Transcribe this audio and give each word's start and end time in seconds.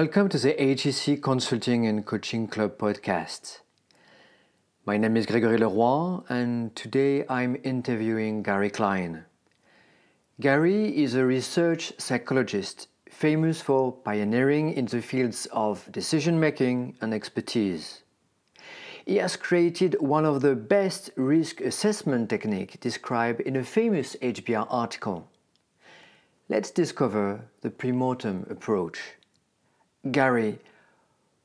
Welcome 0.00 0.30
to 0.30 0.38
the 0.38 0.54
AGC 0.54 1.22
Consulting 1.22 1.86
and 1.86 2.06
Coaching 2.06 2.48
Club 2.48 2.78
podcast. 2.78 3.60
My 4.86 4.96
name 4.96 5.14
is 5.14 5.26
Gregory 5.26 5.58
Leroy, 5.58 6.20
and 6.30 6.74
today 6.74 7.26
I'm 7.28 7.58
interviewing 7.64 8.42
Gary 8.42 8.70
Klein. 8.70 9.26
Gary 10.40 10.86
is 11.04 11.14
a 11.14 11.26
research 11.26 11.92
psychologist 11.98 12.88
famous 13.10 13.60
for 13.60 13.92
pioneering 13.92 14.72
in 14.72 14.86
the 14.86 15.02
fields 15.02 15.46
of 15.52 15.86
decision 15.92 16.40
making 16.40 16.96
and 17.02 17.12
expertise. 17.12 18.02
He 19.04 19.16
has 19.16 19.36
created 19.36 20.00
one 20.00 20.24
of 20.24 20.40
the 20.40 20.56
best 20.56 21.10
risk 21.16 21.60
assessment 21.60 22.30
techniques 22.30 22.78
described 22.78 23.42
in 23.42 23.54
a 23.54 23.64
famous 23.64 24.16
HBR 24.22 24.66
article. 24.70 25.28
Let's 26.48 26.70
discover 26.70 27.42
the 27.60 27.68
premortem 27.68 28.50
approach. 28.50 28.98
Gary, 30.10 30.58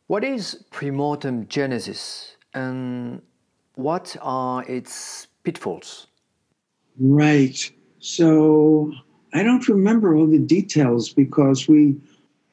what 0.07 0.23
is 0.23 0.63
premortem 0.71 1.47
genesis 1.49 2.37
and 2.53 3.21
what 3.75 4.15
are 4.21 4.63
its 4.63 5.27
pitfalls? 5.43 6.07
Right. 6.99 7.69
So 7.99 8.93
I 9.33 9.43
don't 9.43 9.67
remember 9.67 10.15
all 10.15 10.27
the 10.27 10.39
details 10.39 11.11
because 11.11 11.67
we 11.67 11.97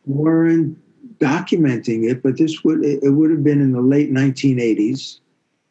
weren't 0.07 0.77
documenting 1.19 2.11
it, 2.11 2.23
but 2.23 2.37
this 2.37 2.65
would 2.65 2.85
it 2.85 3.13
would 3.13 3.31
have 3.31 3.45
been 3.45 3.61
in 3.61 3.73
the 3.73 3.81
late 3.81 4.11
1980s, 4.11 5.21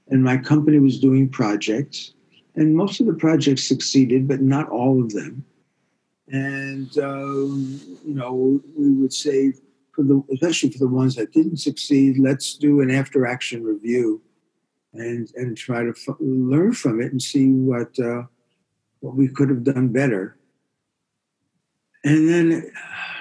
and 0.08 0.24
my 0.24 0.38
company 0.38 0.80
was 0.80 1.00
doing 1.00 1.28
projects, 1.28 2.14
and 2.56 2.76
most 2.76 3.02
of 3.02 3.08
the 3.08 3.14
projects 3.14 3.68
succeeded, 3.68 4.28
but 4.28 4.42
not 4.42 4.70
all 4.70 5.02
of 5.04 5.12
them. 5.12 5.44
And 6.30 6.98
um, 7.00 7.82
you 8.06 8.14
know, 8.14 8.62
we 8.78 8.92
would 8.92 9.14
say 9.14 9.54
for 9.94 10.04
the 10.04 10.24
especially 10.34 10.72
for 10.72 10.80
the 10.80 10.88
ones 10.88 11.16
that 11.16 11.34
didn't 11.34 11.58
succeed, 11.58 12.18
let's 12.18 12.56
do 12.56 12.82
an 12.82 12.92
after 12.92 13.26
action 13.26 13.64
review 13.64 14.22
and 14.94 15.32
and 15.36 15.58
try 15.58 15.84
to 15.84 15.90
f- 15.90 16.16
learn 16.20 16.74
from 16.74 17.02
it 17.02 17.12
and 17.12 17.22
see 17.22 17.50
what 17.50 17.98
uh, 18.00 18.24
what 19.02 19.16
we 19.16 19.28
could 19.28 19.50
have 19.50 19.64
done 19.64 19.90
better. 19.90 20.38
And 22.04 22.30
then, 22.30 22.72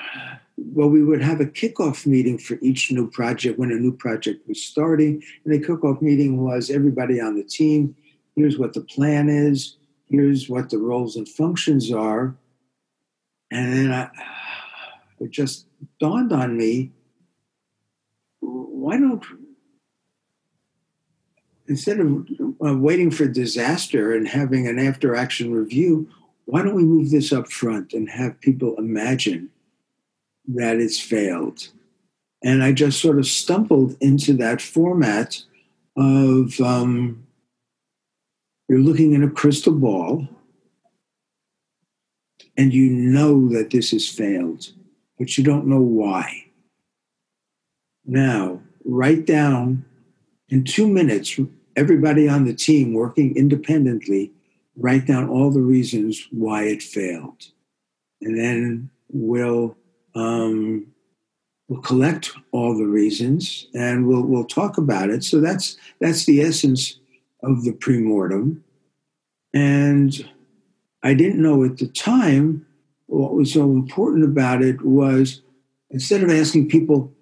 well, 0.57 0.89
we 0.89 1.03
would 1.03 1.23
have 1.23 1.41
a 1.41 1.47
kickoff 1.47 2.07
meeting 2.07 2.39
for 2.39 2.59
each 2.63 2.93
new 2.93 3.11
project 3.11 3.59
when 3.59 3.73
a 3.73 3.77
new 3.77 3.93
project 3.93 4.47
was 4.49 4.63
starting. 4.63 5.23
And 5.45 5.53
the 5.53 5.61
kickoff 5.61 6.01
meeting 6.01 6.43
was 6.43 6.71
everybody 6.71 7.21
on 7.21 7.37
the 7.37 7.45
team. 7.45 7.97
Here's 8.37 8.59
what 8.59 8.75
the 8.75 8.83
plan 8.83 9.29
is. 9.29 9.77
Here's 10.09 10.49
what 10.49 10.71
the 10.71 10.79
roles 10.79 11.17
and 11.17 11.29
functions 11.29 11.93
are. 11.93 12.37
And 13.51 13.73
then 13.73 13.93
I, 13.93 14.11
it 15.21 15.31
just 15.31 15.67
dawned 15.99 16.33
on 16.33 16.57
me 16.57 16.91
why 18.41 18.99
don't 18.99 19.25
instead 21.69 22.01
of 22.01 22.27
uh, 22.65 22.77
waiting 22.77 23.11
for 23.11 23.27
disaster 23.27 24.15
and 24.15 24.27
having 24.27 24.67
an 24.67 24.79
after 24.79 25.15
action 25.15 25.53
review 25.53 26.09
why 26.51 26.63
don't 26.63 26.75
we 26.75 26.83
move 26.83 27.11
this 27.11 27.33
up 27.33 27.49
front 27.51 27.93
and 27.93 28.11
have 28.11 28.41
people 28.41 28.75
imagine 28.77 29.51
that 30.49 30.79
it's 30.79 30.99
failed? 30.99 31.69
And 32.43 32.65
i 32.65 32.73
just 32.73 33.01
sort 33.01 33.19
of 33.19 33.27
stumbled 33.27 33.97
into 34.01 34.33
that 34.39 34.61
format 34.61 35.43
of 35.97 36.61
um, 36.61 37.27
you're 38.69 38.79
looking 38.79 39.13
in 39.13 39.23
a 39.23 39.31
crystal 39.31 39.75
ball 39.75 40.27
and 42.57 42.73
you 42.73 42.91
know 42.91 43.49
that 43.51 43.71
this 43.71 43.91
has 43.93 44.09
failed 44.09 44.73
but 45.21 45.37
you 45.37 45.45
don't 45.45 45.67
know 45.67 45.83
why. 45.83 46.47
Now, 48.07 48.63
write 48.87 49.27
down 49.27 49.85
in 50.49 50.65
two 50.65 50.89
minutes, 50.89 51.39
everybody 51.77 52.27
on 52.27 52.47
the 52.47 52.55
team 52.55 52.95
working 52.95 53.37
independently, 53.37 54.33
write 54.77 55.07
down 55.07 55.29
all 55.29 55.51
the 55.51 55.61
reasons 55.61 56.27
why 56.31 56.65
it 56.65 56.83
failed. 56.83 57.45
And 58.23 58.39
then 58.39 58.91
we'll, 59.13 59.77
um, 60.15 60.87
we'll 61.69 61.83
collect 61.83 62.33
all 62.51 62.77
the 62.77 62.87
reasons 62.87 63.67
and 63.75 64.09
we'll, 64.09 64.23
we'll 64.23 64.47
talk 64.47 64.79
about 64.79 65.11
it. 65.11 65.23
So 65.23 65.39
that's, 65.39 65.77
that's 66.01 66.25
the 66.25 66.41
essence 66.41 66.99
of 67.43 67.65
the 67.65 67.73
premortem. 67.73 68.63
And 69.53 70.27
I 71.03 71.13
didn't 71.13 71.43
know 71.43 71.63
at 71.63 71.77
the 71.77 71.89
time 71.89 72.65
what 73.11 73.35
was 73.35 73.53
so 73.53 73.65
important 73.65 74.25
about 74.25 74.63
it 74.63 74.83
was 74.83 75.43
instead 75.91 76.23
of 76.23 76.31
asking 76.31 76.69
people, 76.69 77.13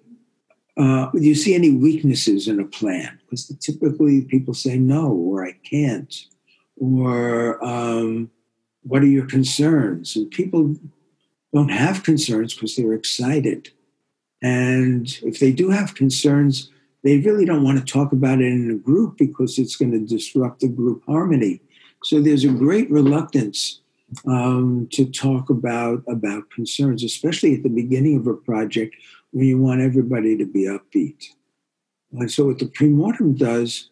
uh, 0.77 1.09
do 1.11 1.21
you 1.21 1.35
see 1.35 1.55
any 1.55 1.71
weaknesses 1.71 2.47
in 2.47 2.59
a 2.59 2.65
plan? 2.65 3.19
Because 3.25 3.47
typically 3.59 4.21
people 4.21 4.53
say 4.53 4.77
no, 4.77 5.11
or 5.11 5.45
I 5.45 5.53
can't, 5.63 6.15
or 6.77 7.63
um, 7.65 8.29
what 8.83 9.01
are 9.01 9.07
your 9.07 9.25
concerns? 9.25 10.15
And 10.15 10.29
people 10.29 10.75
don't 11.53 11.69
have 11.69 12.03
concerns 12.03 12.53
because 12.53 12.75
they're 12.75 12.93
excited. 12.93 13.69
And 14.43 15.07
if 15.23 15.39
they 15.39 15.51
do 15.51 15.71
have 15.71 15.95
concerns, 15.95 16.69
they 17.03 17.17
really 17.17 17.45
don't 17.45 17.63
want 17.63 17.79
to 17.79 17.93
talk 17.93 18.11
about 18.11 18.41
it 18.41 18.45
in 18.45 18.69
a 18.69 18.75
group 18.75 19.17
because 19.17 19.57
it's 19.57 19.75
going 19.75 19.91
to 19.91 20.05
disrupt 20.05 20.59
the 20.59 20.67
group 20.67 21.03
harmony. 21.07 21.61
So 22.03 22.21
there's 22.21 22.45
a 22.45 22.49
great 22.49 22.89
reluctance 22.91 23.81
um, 24.25 24.87
to 24.91 25.05
talk 25.05 25.49
about 25.49 26.03
about 26.07 26.49
concerns, 26.51 27.03
especially 27.03 27.55
at 27.55 27.63
the 27.63 27.69
beginning 27.69 28.17
of 28.17 28.27
a 28.27 28.33
project 28.33 28.95
when 29.31 29.45
you 29.45 29.59
want 29.59 29.81
everybody 29.81 30.37
to 30.37 30.45
be 30.45 30.63
upbeat. 30.63 31.25
And 32.11 32.31
so, 32.31 32.45
what 32.45 32.59
the 32.59 32.65
premortem 32.65 33.37
does 33.37 33.89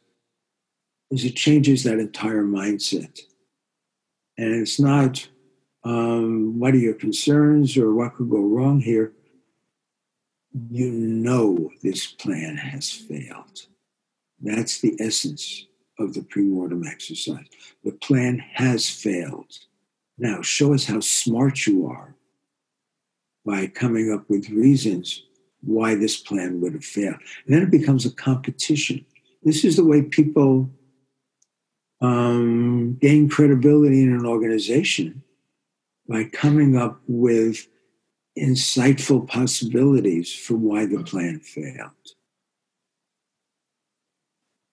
is 1.12 1.24
it 1.24 1.36
changes 1.36 1.84
that 1.84 2.00
entire 2.00 2.44
mindset, 2.44 3.20
and 4.38 4.54
it's 4.54 4.80
not 4.80 5.28
um, 5.84 6.60
what 6.60 6.74
are 6.74 6.80
your 6.80 6.96
concerns 6.96 7.78
or 7.78 7.94
what 7.94 8.16
could 8.16 8.30
go 8.30 8.42
wrong 8.42 8.80
here. 8.80 9.14
You 10.72 10.92
know 10.92 11.70
this 11.84 12.08
plan 12.08 12.58
has 12.58 12.92
failed. 12.92 13.68
That's 14.42 14.82
the 14.82 14.96
essence 15.00 15.68
of 16.00 16.14
the 16.14 16.22
premortem 16.22 16.88
exercise. 16.88 17.46
The 17.84 17.92
plan 17.92 18.40
has 18.40 18.90
failed 18.90 19.54
now, 20.18 20.42
show 20.42 20.74
us 20.74 20.86
how 20.86 21.00
smart 21.00 21.68
you 21.68 21.88
are 21.88 22.16
by 23.46 23.68
coming 23.68 24.12
up 24.12 24.30
with 24.30 24.50
reasons 24.50 25.24
why 25.62 25.96
this 25.96 26.18
plan 26.18 26.60
would 26.62 26.74
have 26.74 26.86
failed. 26.86 27.18
And 27.46 27.56
then 27.56 27.62
it 27.62 27.72
becomes 27.72 28.06
a 28.06 28.12
competition. 28.12 29.06
This 29.44 29.64
is 29.64 29.76
the 29.76 29.86
way 29.86 30.02
people 30.02 30.70
um, 32.02 32.98
gain 33.00 33.30
credibility 33.30 34.02
in 34.02 34.14
an 34.14 34.26
organization 34.26 35.24
by 36.08 36.26
coming 36.26 36.78
up 36.78 37.00
with 37.08 37.68
insightful 38.38 39.28
possibilities 39.28 40.34
for 40.34 40.56
why 40.56 40.86
the 40.86 41.04
plan 41.04 41.40
failed. 41.40 41.92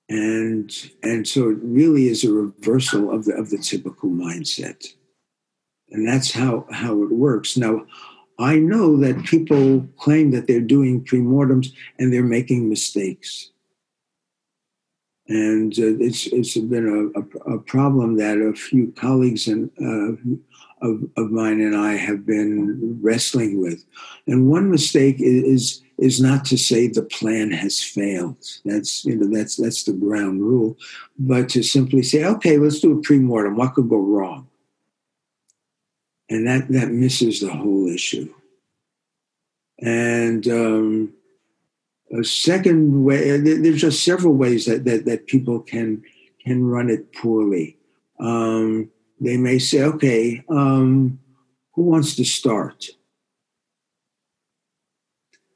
And, 0.09 0.71
and 1.03 1.27
so 1.27 1.51
it 1.51 1.59
really 1.63 2.09
is 2.09 2.25
a 2.25 2.33
reversal 2.33 3.11
of 3.11 3.25
the, 3.25 3.35
of 3.35 3.51
the 3.51 3.59
typical 3.59 4.11
mindset 4.11 4.95
and 5.91 6.07
that's 6.07 6.33
how 6.33 6.67
how 6.71 7.03
it 7.03 7.11
works 7.11 7.57
now 7.57 7.85
i 8.39 8.57
know 8.57 8.97
that 8.97 9.25
people 9.25 9.87
claim 9.99 10.31
that 10.31 10.47
they're 10.47 10.61
doing 10.61 11.05
premortems 11.05 11.73
and 11.99 12.13
they're 12.13 12.23
making 12.23 12.69
mistakes 12.69 13.51
and 15.29 15.73
uh, 15.79 15.97
it's 16.01 16.27
it's 16.27 16.57
been 16.57 16.87
a, 17.15 17.19
a, 17.19 17.55
a, 17.55 17.59
problem 17.59 18.17
that 18.17 18.37
a 18.37 18.53
few 18.53 18.93
colleagues 18.93 19.49
and 19.49 19.71
uh, 19.81 20.37
of, 20.85 21.03
of 21.17 21.31
mine 21.31 21.61
and 21.61 21.75
I 21.75 21.95
have 21.95 22.27
been 22.27 22.99
wrestling 23.03 23.61
with. 23.61 23.85
And 24.27 24.49
one 24.49 24.71
mistake 24.71 25.17
is 25.19 25.83
is 25.97 26.21
not 26.21 26.45
to 26.47 26.59
say 26.59 26.89
the 26.89 27.03
plan 27.03 27.53
has 27.53 27.83
failed. 27.83 28.45
That's 28.65 29.05
you 29.05 29.17
know 29.17 29.35
that's 29.35 29.57
that's 29.57 29.85
the 29.85 29.93
ground 29.93 30.43
rule, 30.43 30.77
but 31.19 31.49
to 31.51 31.63
simply 31.63 32.03
say, 32.03 32.25
okay, 32.25 32.59
let's 32.59 32.81
do 32.81 32.99
a 32.99 33.03
premortem. 33.03 33.57
What 33.57 33.75
could 33.75 33.89
go 33.89 33.99
wrong? 33.99 34.47
And 36.29 36.47
that 36.47 36.69
that 36.69 36.91
misses 36.91 37.41
the 37.41 37.53
whole 37.53 37.89
issue. 37.89 38.33
And 39.81 40.47
um, 40.49 41.15
a 42.13 42.25
second 42.25 43.05
way, 43.05 43.39
there's 43.39 43.81
just 43.81 44.05
several 44.05 44.35
ways 44.35 44.67
that 44.67 44.85
that, 44.85 45.05
that 45.07 45.27
people 45.27 45.61
can 45.61 46.03
can 46.45 46.65
run 46.65 46.91
it 46.91 47.13
poorly. 47.13 47.77
Um, 48.19 48.91
they 49.21 49.37
may 49.37 49.59
say, 49.59 49.83
"Okay, 49.83 50.45
um, 50.49 51.19
who 51.73 51.83
wants 51.83 52.17
to 52.17 52.25
start?" 52.25 52.87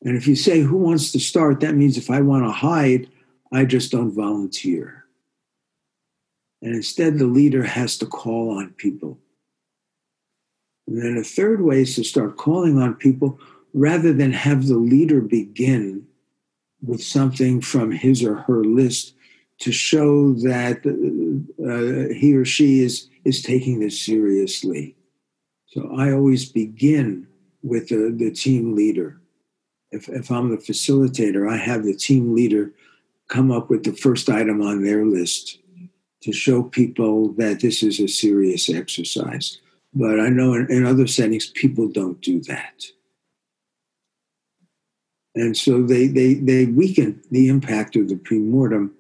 And 0.03 0.17
if 0.17 0.27
you 0.27 0.37
say, 0.37 0.61
"Who 0.61 0.77
wants 0.77 1.13
to 1.13 1.21
start?" 1.21 1.61
that 1.61 1.75
means 1.75 1.97
if 1.97 2.11
I 2.11 2.21
want 2.21 2.45
to 2.45 2.51
hide, 2.51 3.09
I 3.53 3.65
just 3.65 3.91
don't 3.93 4.13
volunteer. 4.13 5.05
And 6.61 6.75
instead, 6.75 7.19
the 7.19 7.27
leader 7.27 7.63
has 7.63 7.97
to 7.99 8.07
call 8.07 8.59
on 8.59 8.71
people 8.71 9.19
and 10.89 11.03
then 11.03 11.19
a 11.19 11.23
third 11.23 11.61
way 11.61 11.83
is 11.83 11.95
to 11.97 12.03
start 12.03 12.39
calling 12.39 12.79
on 12.79 12.95
people 12.95 13.39
rather 13.75 14.13
than 14.13 14.33
have 14.33 14.67
the 14.67 14.79
leader 14.79 15.21
begin 15.21 16.07
with 16.83 17.03
something 17.03 17.61
from 17.61 17.93
his 17.93 18.25
or 18.25 18.37
her 18.37 18.65
list 18.65 19.15
to 19.59 19.71
show 19.71 20.33
that 20.33 20.79
uh, 21.61 22.15
he 22.15 22.35
or 22.35 22.45
she 22.45 22.81
is 22.81 23.09
is 23.25 23.43
taking 23.43 23.81
this 23.81 24.01
seriously. 24.01 24.97
So 25.67 25.95
I 25.95 26.13
always 26.13 26.51
begin 26.51 27.27
with 27.63 27.89
the, 27.89 28.15
the 28.17 28.31
team 28.31 28.75
leader. 28.75 29.21
If, 29.91 30.09
if 30.09 30.31
I'm 30.31 30.49
the 30.51 30.57
facilitator, 30.57 31.51
I 31.51 31.59
have 31.59 31.85
the 31.85 31.95
team 31.95 32.35
leader 32.35 32.73
come 33.29 33.51
up 33.51 33.69
with 33.69 33.85
the 33.85 33.93
first 33.93 34.31
item 34.31 34.63
on 34.63 34.83
their 34.83 35.05
list 35.05 35.59
to 36.23 36.33
show 36.33 36.63
people 36.63 37.33
that 37.33 37.61
this 37.61 37.83
is 37.83 38.01
a 38.01 38.09
serious 38.09 38.71
exercise. 38.71 39.61
But 39.95 40.21
I 40.21 40.29
know 40.29 40.55
in, 40.55 40.71
in 40.71 40.87
other 40.87 41.07
settings, 41.07 41.47
people 41.47 41.89
don't 41.89 42.21
do 42.21 42.41
that. 42.43 42.85
And 45.35 45.57
so 45.57 45.83
they, 45.83 46.09
they, 46.09 46.35
they 46.35 46.67
weaken 46.67 47.23
the 47.31 47.49
impact 47.49 47.97
of 47.97 48.09
the 48.09 48.17
premortem 48.17 48.91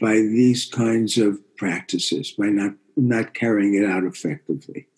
by 0.00 0.14
these 0.14 0.66
kinds 0.66 1.16
of 1.16 1.38
practices, 1.56 2.32
by 2.32 2.46
not, 2.46 2.74
not 2.96 3.34
carrying 3.34 3.74
it 3.74 3.84
out 3.84 4.04
effectively. 4.04 4.88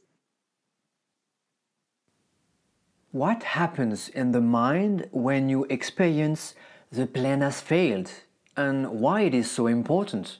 What 3.13 3.43
happens 3.43 4.09
in 4.09 4.33
the 4.33 4.41
mind 4.41 5.09
when 5.13 5.49
you 5.49 5.65
experience 5.71 6.55
the 6.91 7.07
plan 7.07 7.41
has 7.41 7.61
failed 7.61 8.11
and 8.57 9.01
why 9.01 9.23
it 9.23 9.35
is 9.35 9.51
so 9.51 9.67
important? 9.67 10.39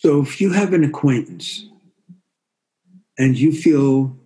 So, 0.00 0.22
if 0.22 0.40
you 0.40 0.50
have 0.52 0.72
an 0.72 0.82
acquaintance 0.82 1.66
and 3.18 3.36
you 3.38 3.52
feel 3.52 4.16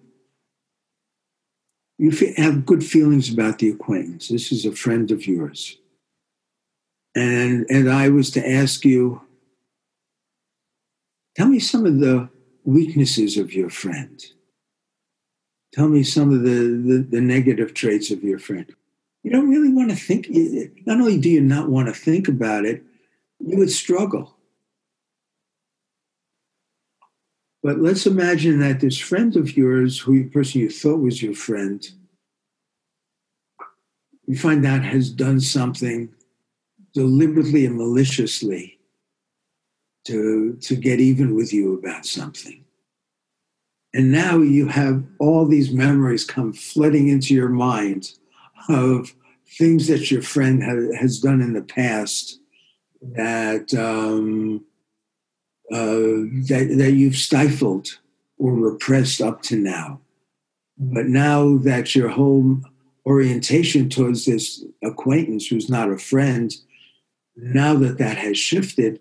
you 1.99 2.13
have 2.37 2.65
good 2.65 2.85
feelings 2.85 3.33
about 3.33 3.59
the 3.59 3.71
acquaintance, 3.71 4.29
this 4.29 4.53
is 4.53 4.65
a 4.65 4.71
friend 4.71 5.11
of 5.11 5.27
yours, 5.27 5.77
and 7.17 7.67
and 7.69 7.91
I 7.91 8.09
was 8.09 8.31
to 8.33 8.49
ask 8.49 8.85
you, 8.85 9.21
tell 11.35 11.49
me 11.49 11.59
some 11.59 11.85
of 11.87 11.99
the 11.99 12.29
weaknesses 12.63 13.37
of 13.37 13.53
your 13.53 13.69
friend. 13.69 14.25
Tell 15.73 15.89
me 15.89 16.05
some 16.05 16.33
of 16.33 16.45
the, 16.45 16.83
the, 16.87 17.07
the 17.11 17.21
negative 17.21 17.75
traits 17.75 18.13
of 18.13 18.23
your 18.23 18.39
friend. 18.39 18.73
You 19.25 19.33
don't 19.33 19.51
really 19.51 19.73
want 19.73 19.91
to 19.91 19.97
think, 19.97 20.29
not 20.87 21.01
only 21.01 21.19
do 21.19 21.29
you 21.29 21.41
not 21.41 21.69
want 21.69 21.89
to 21.89 21.93
think 21.93 22.29
about 22.29 22.65
it, 22.65 22.85
you 23.41 23.59
would 23.59 23.73
struggle. 23.73 24.34
But 27.65 27.79
let's 27.81 28.05
imagine 28.05 28.61
that 28.61 28.81
this 28.81 28.99
friend 28.99 29.35
of 29.37 29.57
yours, 29.57 29.99
who 29.99 30.25
the 30.25 30.29
person 30.29 30.61
you 30.61 30.69
thought 30.69 31.01
was 31.01 31.23
your 31.23 31.33
friend, 31.33 31.83
you 34.27 34.37
find 34.37 34.67
out 34.67 34.83
has 34.83 35.09
done 35.09 35.41
something 35.41 36.11
deliberately 36.93 37.65
and 37.65 37.79
maliciously 37.79 38.79
to, 40.05 40.59
to 40.61 40.77
get 40.77 41.01
even 41.01 41.35
with 41.35 41.55
you 41.55 41.79
about 41.79 42.05
something. 42.05 42.67
And 43.95 44.13
now 44.13 44.37
you 44.41 44.69
have 44.69 45.03
all 45.19 45.47
these 45.47 45.73
memories 45.73 46.27
come 46.27 46.53
flooding 46.53 47.09
into 47.09 47.33
your 47.33 47.49
mind 47.49 48.13
of 48.69 49.15
things 49.57 49.87
that 49.87 50.11
your 50.11 50.21
friend 50.21 50.63
ha- 50.63 50.99
has 51.01 51.19
done 51.19 51.41
in 51.41 51.55
the 51.55 51.63
past 51.63 52.41
that, 53.01 53.73
um, 53.73 54.67
uh, 55.73 56.29
that, 56.49 56.75
that 56.79 56.93
you've 56.93 57.17
stifled 57.17 57.99
or 58.39 58.53
repressed 58.53 59.21
up 59.21 59.43
to 59.43 59.57
now. 59.57 60.01
But 60.77 61.07
now 61.07 61.59
that 61.59 61.95
your 61.95 62.09
whole 62.09 62.61
orientation 63.07 63.89
towards 63.89 64.25
this 64.25 64.65
acquaintance 64.83 65.47
who's 65.47 65.71
not 65.71 65.91
a 65.91 65.99
friend, 65.99 66.53
now 67.37 67.75
that 67.75 67.99
that 67.99 68.17
has 68.17 68.39
shifted, 68.39 69.01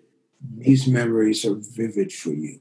these 0.56 0.86
memories 0.86 1.44
are 1.44 1.56
vivid 1.56 2.12
for 2.12 2.30
you. 2.30 2.60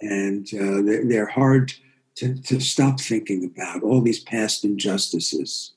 And 0.00 0.46
uh, 0.54 0.82
they're, 0.82 1.04
they're, 1.04 1.26
hard 1.26 1.72
to, 2.16 2.40
to 2.42 2.60
stop 2.60 3.00
thinking 3.00 3.44
about, 3.44 3.82
all 3.82 4.00
these 4.00 4.20
past 4.20 4.64
injustices. 4.64 5.72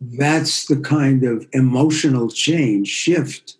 That's 0.00 0.66
the 0.66 0.80
kind 0.80 1.24
of 1.24 1.46
emotional 1.52 2.28
change, 2.28 2.88
shift 2.88 3.56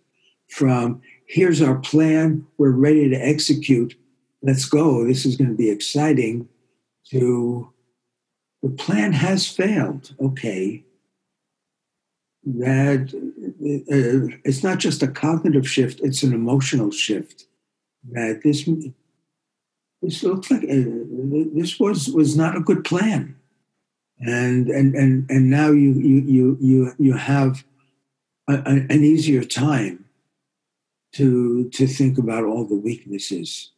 from 0.48 1.02
here's 1.26 1.60
our 1.60 1.76
plan, 1.76 2.46
we're 2.56 2.70
ready 2.70 3.08
to 3.10 3.16
execute, 3.16 3.94
let's 4.42 4.64
go, 4.64 5.04
this 5.04 5.26
is 5.26 5.36
going 5.36 5.50
to 5.50 5.56
be 5.56 5.70
exciting, 5.70 6.48
to 7.10 7.72
the 8.62 8.70
plan 8.70 9.12
has 9.12 9.48
failed. 9.48 10.14
Okay, 10.20 10.84
that 12.44 13.12
uh, 13.14 14.36
it's 14.44 14.62
not 14.62 14.78
just 14.78 15.02
a 15.02 15.08
cognitive 15.08 15.68
shift; 15.68 16.00
it's 16.00 16.22
an 16.22 16.32
emotional 16.32 16.90
shift. 16.90 17.46
That 18.10 18.40
this 18.42 18.68
this 20.02 20.22
looks 20.22 20.50
like 20.50 20.64
uh, 20.64 20.84
this 21.54 21.78
was 21.78 22.08
was 22.08 22.36
not 22.36 22.56
a 22.56 22.60
good 22.60 22.84
plan, 22.84 23.36
and 24.18 24.68
and 24.68 24.94
and 24.94 25.30
and 25.30 25.50
now 25.50 25.70
you 25.70 25.92
you 25.92 26.20
you 26.26 26.58
you 26.60 26.92
you 26.98 27.12
have 27.12 27.64
a, 28.48 28.54
a, 28.54 28.72
an 28.90 29.04
easier 29.04 29.44
time 29.44 30.05
to 31.16 31.68
to 31.70 31.86
think 31.86 32.18
about 32.18 32.44
all 32.44 32.64
the 32.64 32.76
weaknesses 32.76 33.72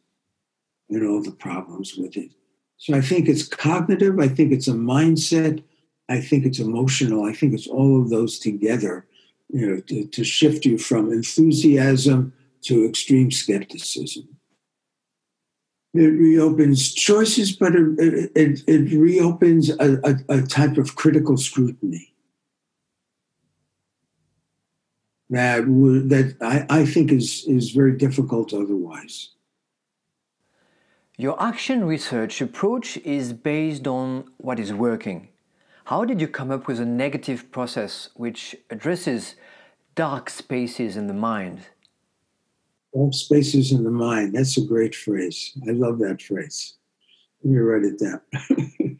and 0.89 1.07
all 1.07 1.21
the 1.21 1.31
problems 1.31 1.95
with 1.95 2.17
it. 2.17 2.31
So 2.77 2.95
I 2.95 3.01
think 3.01 3.29
it's 3.29 3.47
cognitive. 3.47 4.19
I 4.19 4.27
think 4.27 4.51
it's 4.51 4.67
a 4.67 4.73
mindset. 4.73 5.63
I 6.09 6.19
think 6.19 6.45
it's 6.45 6.59
emotional. 6.59 7.23
I 7.25 7.33
think 7.33 7.53
it's 7.53 7.67
all 7.67 8.01
of 8.01 8.09
those 8.09 8.39
together, 8.39 9.05
you 9.49 9.67
know, 9.67 9.79
to, 9.81 10.05
to 10.05 10.23
shift 10.23 10.65
you 10.65 10.77
from 10.77 11.11
enthusiasm 11.11 12.33
to 12.63 12.85
extreme 12.85 13.31
skepticism. 13.31 14.27
It 15.93 16.07
reopens 16.07 16.93
choices, 16.93 17.51
but 17.51 17.73
it, 17.75 18.31
it, 18.35 18.63
it 18.67 18.97
reopens 18.97 19.69
a, 19.69 19.99
a, 20.03 20.15
a 20.29 20.41
type 20.43 20.77
of 20.77 20.95
critical 20.95 21.37
scrutiny 21.37 22.13
that 25.29 25.65
that 25.65 26.35
I, 26.41 26.65
I 26.81 26.85
think 26.85 27.11
is 27.11 27.45
is 27.47 27.71
very 27.71 27.95
difficult 27.97 28.53
otherwise. 28.53 29.29
Your 31.17 31.41
action 31.41 31.83
research 31.83 32.41
approach 32.41 32.97
is 32.97 33.33
based 33.33 33.87
on 33.87 34.31
what 34.37 34.59
is 34.59 34.73
working. 34.73 35.27
How 35.85 36.05
did 36.05 36.21
you 36.21 36.27
come 36.27 36.49
up 36.49 36.67
with 36.67 36.79
a 36.79 36.85
negative 36.85 37.51
process 37.51 38.09
which 38.13 38.55
addresses 38.69 39.35
dark 39.95 40.29
spaces 40.29 40.95
in 40.95 41.07
the 41.07 41.13
mind? 41.13 41.59
Dark 42.95 43.13
spaces 43.13 43.71
in 43.71 43.83
the 43.83 43.91
mind. 43.91 44.35
That's 44.35 44.57
a 44.57 44.65
great 44.65 44.95
phrase. 44.95 45.57
I 45.67 45.71
love 45.71 45.99
that 45.99 46.21
phrase. 46.21 46.75
Let 47.43 47.51
me 47.53 47.59
write 47.59 47.83
it 47.83 47.99
down. 47.99 48.21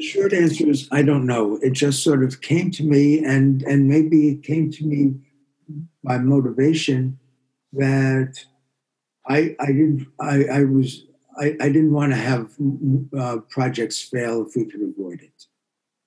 the 0.00 0.06
short 0.06 0.32
answer 0.32 0.66
is 0.66 0.88
I 0.90 1.02
don't 1.02 1.26
know. 1.26 1.58
It 1.62 1.72
just 1.72 2.02
sort 2.02 2.24
of 2.24 2.40
came 2.40 2.70
to 2.72 2.82
me, 2.82 3.22
and 3.22 3.62
and 3.64 3.86
maybe 3.86 4.30
it 4.30 4.42
came 4.42 4.70
to 4.72 4.86
me 4.86 5.16
by 6.02 6.16
motivation 6.16 7.18
that 7.74 8.42
I 9.28 9.54
I 9.60 9.66
didn't 9.66 10.06
I, 10.18 10.44
I 10.44 10.64
was 10.64 11.04
I, 11.38 11.54
I 11.60 11.68
didn't 11.68 11.92
want 11.92 12.12
to 12.12 12.16
have 12.16 12.50
uh, 13.16 13.38
projects 13.50 14.00
fail 14.00 14.46
if 14.46 14.56
we 14.56 14.64
could 14.64 14.80
avoid 14.80 15.20
it. 15.20 15.44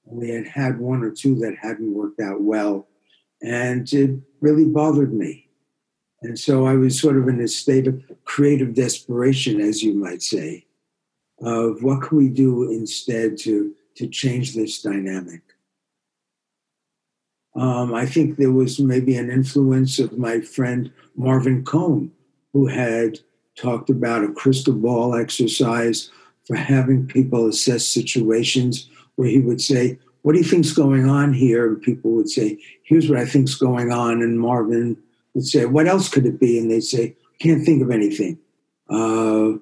We 0.06 0.30
had 0.30 0.48
had 0.48 0.80
one 0.80 1.04
or 1.04 1.12
two 1.12 1.36
that 1.36 1.56
hadn't 1.62 1.94
worked 1.94 2.20
out 2.20 2.42
well, 2.42 2.88
and 3.44 3.92
it 3.94 4.20
really 4.42 4.66
bothered 4.66 5.14
me. 5.14 5.50
And 6.24 6.40
so 6.40 6.66
I 6.66 6.74
was 6.74 7.00
sort 7.00 7.18
of 7.18 7.28
in 7.28 7.40
a 7.42 7.48
state 7.48 7.86
of 7.86 8.02
creative 8.26 8.74
desperation, 8.74 9.62
as 9.62 9.84
you 9.84 9.94
might 9.94 10.24
say, 10.24 10.66
of 11.42 11.84
what 11.84 12.02
can 12.02 12.18
we 12.18 12.30
do 12.30 12.72
instead 12.72 13.38
to, 13.40 13.76
to 13.96 14.08
change 14.08 14.54
this 14.54 14.82
dynamic. 14.82 15.42
Um, 17.56 17.94
I 17.94 18.06
think 18.06 18.38
there 18.38 18.52
was 18.52 18.80
maybe 18.80 19.16
an 19.16 19.30
influence 19.30 20.00
of 20.00 20.18
my 20.18 20.42
friend 20.42 20.92
Marvin 21.16 21.64
Cohen, 21.64 22.12
who 22.52 22.68
had 22.68 23.20
talked 23.56 23.90
about 23.90 24.24
a 24.24 24.32
crystal 24.32 24.74
ball 24.74 25.16
exercise 25.16 26.10
for 26.46 26.56
having 26.56 27.08
people 27.08 27.48
assess 27.48 27.86
situations 27.86 28.90
where 29.16 29.28
he 29.28 29.40
would 29.40 29.62
say, 29.62 30.00
What 30.24 30.34
do 30.34 30.40
you 30.40 30.44
think's 30.44 30.74
going 30.74 31.08
on 31.08 31.34
here? 31.34 31.68
And 31.68 31.82
people 31.82 32.12
would 32.12 32.30
say, 32.30 32.58
Here's 32.84 33.10
what 33.10 33.20
I 33.20 33.26
think's 33.26 33.56
going 33.56 33.92
on. 33.92 34.22
And 34.22 34.40
Marvin 34.40 34.98
would 35.36 35.46
say, 35.46 35.66
What 35.66 35.88
else 35.88 36.10
could 36.10 36.26
it 36.26 36.40
be? 36.40 36.58
And 36.58 36.72
they'd 36.72 36.82
say, 36.82 37.16
Can't 37.40 37.64
think 37.64 37.84
of 37.84 37.92
anything. 37.92 38.40
Uh, 38.90 39.60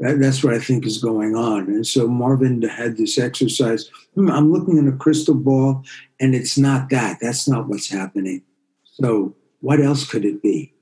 that, 0.00 0.20
that's 0.20 0.42
what 0.42 0.54
I 0.54 0.58
think 0.58 0.86
is 0.86 0.98
going 0.98 1.34
on. 1.34 1.66
And 1.66 1.86
so 1.86 2.08
Marvin 2.08 2.62
had 2.62 2.96
this 2.96 3.18
exercise. 3.18 3.88
Hmm, 4.14 4.30
I'm 4.30 4.52
looking 4.52 4.76
in 4.76 4.88
a 4.88 4.96
crystal 4.96 5.34
ball, 5.34 5.84
and 6.20 6.34
it's 6.34 6.58
not 6.58 6.90
that. 6.90 7.18
That's 7.20 7.48
not 7.48 7.68
what's 7.68 7.90
happening. 7.90 8.42
So, 8.84 9.34
what 9.60 9.80
else 9.80 10.08
could 10.08 10.24
it 10.24 10.42
be? 10.42 10.74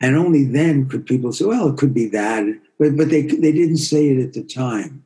And 0.00 0.16
only 0.16 0.44
then 0.44 0.88
could 0.88 1.06
people 1.06 1.32
say, 1.32 1.44
well, 1.44 1.68
it 1.68 1.76
could 1.76 1.94
be 1.94 2.06
that. 2.08 2.44
But, 2.78 2.96
but 2.96 3.10
they, 3.10 3.22
they 3.22 3.52
didn't 3.52 3.76
say 3.76 4.08
it 4.08 4.22
at 4.22 4.32
the 4.32 4.42
time. 4.42 5.04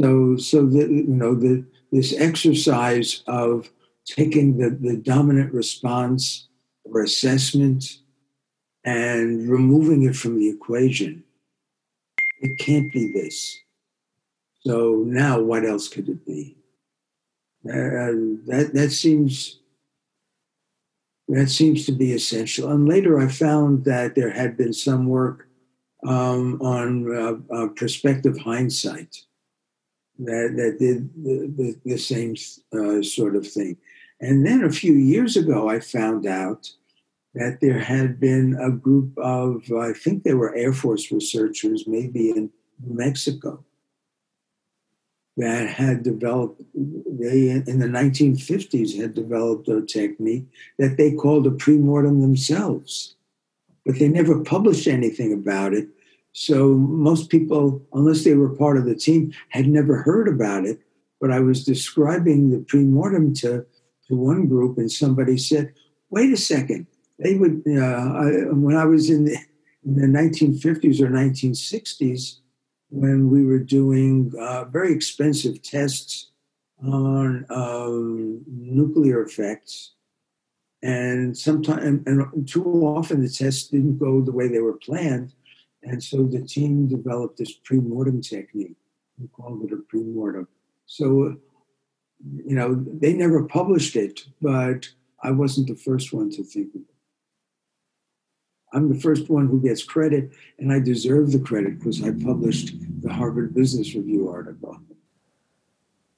So, 0.00 0.36
so 0.36 0.64
the, 0.64 0.86
you 0.88 1.04
know, 1.06 1.34
the, 1.34 1.64
this 1.90 2.14
exercise 2.18 3.22
of 3.26 3.70
taking 4.06 4.58
the, 4.58 4.70
the 4.70 4.96
dominant 4.96 5.52
response 5.52 6.48
or 6.84 7.02
assessment 7.02 7.98
and 8.84 9.48
removing 9.48 10.02
it 10.02 10.16
from 10.16 10.38
the 10.38 10.48
equation, 10.48 11.22
it 12.42 12.58
can't 12.58 12.92
be 12.92 13.12
this. 13.12 13.58
So 14.66 15.04
now, 15.06 15.40
what 15.40 15.64
else 15.64 15.88
could 15.88 16.08
it 16.08 16.26
be? 16.26 16.56
Uh, 17.64 18.42
that 18.46 18.70
that 18.74 18.90
seems 18.90 19.60
that 21.28 21.48
seems 21.48 21.86
to 21.86 21.92
be 21.92 22.12
essential. 22.12 22.70
And 22.70 22.88
later, 22.88 23.18
I 23.18 23.28
found 23.28 23.84
that 23.84 24.14
there 24.14 24.30
had 24.30 24.56
been 24.56 24.72
some 24.72 25.06
work 25.06 25.48
um, 26.06 26.60
on 26.60 27.16
uh, 27.16 27.54
uh, 27.54 27.68
prospective 27.68 28.38
hindsight 28.38 29.16
that 30.18 30.54
that 30.56 30.78
did 30.78 31.10
the, 31.24 31.52
the, 31.56 31.80
the 31.84 31.96
same 31.96 32.34
uh, 32.72 33.02
sort 33.02 33.36
of 33.36 33.46
thing. 33.46 33.76
And 34.20 34.46
then 34.46 34.64
a 34.64 34.70
few 34.70 34.92
years 34.92 35.36
ago, 35.36 35.68
I 35.68 35.80
found 35.80 36.26
out 36.26 36.70
that 37.34 37.60
there 37.60 37.78
had 37.78 38.20
been 38.20 38.58
a 38.60 38.70
group 38.70 39.16
of, 39.18 39.70
I 39.72 39.92
think 39.92 40.22
they 40.22 40.34
were 40.34 40.54
Air 40.54 40.72
Force 40.72 41.10
researchers, 41.10 41.84
maybe 41.86 42.30
in 42.30 42.50
Mexico, 42.84 43.64
that 45.38 45.66
had 45.66 46.02
developed, 46.02 46.60
they 46.74 47.48
in 47.48 47.78
the 47.78 47.86
1950s 47.86 49.00
had 49.00 49.14
developed 49.14 49.68
a 49.68 49.80
technique 49.80 50.44
that 50.78 50.98
they 50.98 51.12
called 51.12 51.46
a 51.46 51.50
premortem 51.50 52.20
themselves. 52.20 53.16
But 53.86 53.98
they 53.98 54.08
never 54.08 54.44
published 54.44 54.86
anything 54.86 55.32
about 55.32 55.72
it. 55.72 55.88
So 56.32 56.74
most 56.74 57.30
people, 57.30 57.82
unless 57.92 58.24
they 58.24 58.34
were 58.34 58.50
part 58.50 58.76
of 58.76 58.84
the 58.84 58.94
team, 58.94 59.32
had 59.48 59.66
never 59.66 60.02
heard 60.02 60.28
about 60.28 60.66
it. 60.66 60.80
But 61.20 61.30
I 61.30 61.40
was 61.40 61.64
describing 61.64 62.50
the 62.50 62.58
premortem 62.58 63.38
to, 63.40 63.64
to 64.08 64.16
one 64.16 64.46
group, 64.46 64.76
and 64.76 64.90
somebody 64.90 65.38
said, 65.38 65.72
wait 66.10 66.32
a 66.32 66.36
second. 66.36 66.86
They 67.18 67.34
would, 67.34 67.62
uh, 67.66 67.80
I, 67.80 68.24
when 68.50 68.76
I 68.76 68.84
was 68.84 69.10
in 69.10 69.24
the, 69.26 69.36
in 69.84 69.96
the 69.96 70.06
1950s 70.06 71.00
or 71.00 71.08
1960s, 71.08 72.38
when 72.90 73.30
we 73.30 73.44
were 73.44 73.58
doing 73.58 74.32
uh, 74.38 74.64
very 74.64 74.92
expensive 74.92 75.62
tests 75.62 76.30
on 76.84 77.46
um, 77.48 78.42
nuclear 78.46 79.22
effects. 79.22 79.92
And 80.82 81.36
sometimes, 81.36 82.02
and 82.06 82.48
too 82.48 82.64
often, 82.84 83.22
the 83.22 83.28
tests 83.28 83.68
didn't 83.68 83.98
go 83.98 84.20
the 84.20 84.32
way 84.32 84.48
they 84.48 84.58
were 84.58 84.78
planned. 84.78 85.32
And 85.84 86.02
so 86.02 86.24
the 86.24 86.42
team 86.42 86.88
developed 86.88 87.38
this 87.38 87.52
pre-mortem 87.52 88.20
technique. 88.20 88.76
We 89.18 89.28
called 89.28 89.64
it 89.64 89.72
a 89.72 89.76
pre-mortem. 89.76 90.48
So, 90.86 91.36
you 92.44 92.54
know, 92.56 92.74
they 92.74 93.12
never 93.12 93.44
published 93.44 93.96
it, 93.96 94.20
but 94.40 94.88
I 95.22 95.30
wasn't 95.30 95.68
the 95.68 95.76
first 95.76 96.12
one 96.12 96.30
to 96.30 96.42
think 96.42 96.74
of 96.74 96.82
it. 96.82 96.91
I'm 98.72 98.88
the 98.88 99.00
first 99.00 99.28
one 99.28 99.46
who 99.46 99.60
gets 99.60 99.82
credit, 99.82 100.32
and 100.58 100.72
I 100.72 100.78
deserve 100.78 101.32
the 101.32 101.38
credit 101.38 101.78
because 101.78 102.02
I 102.02 102.10
published 102.10 102.74
the 103.02 103.12
Harvard 103.12 103.54
Business 103.54 103.94
Review 103.94 104.28
article. 104.28 104.78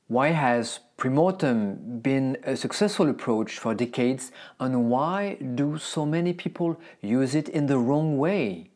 Why 0.06 0.28
has 0.28 0.80
premortem 0.96 2.02
been 2.02 2.36
a 2.44 2.56
successful 2.56 3.08
approach 3.08 3.58
for 3.58 3.74
decades, 3.74 4.30
and 4.60 4.88
why 4.88 5.34
do 5.54 5.78
so 5.78 6.06
many 6.06 6.32
people 6.32 6.78
use 7.00 7.34
it 7.34 7.48
in 7.48 7.66
the 7.66 7.78
wrong 7.78 8.18
way? 8.18 8.70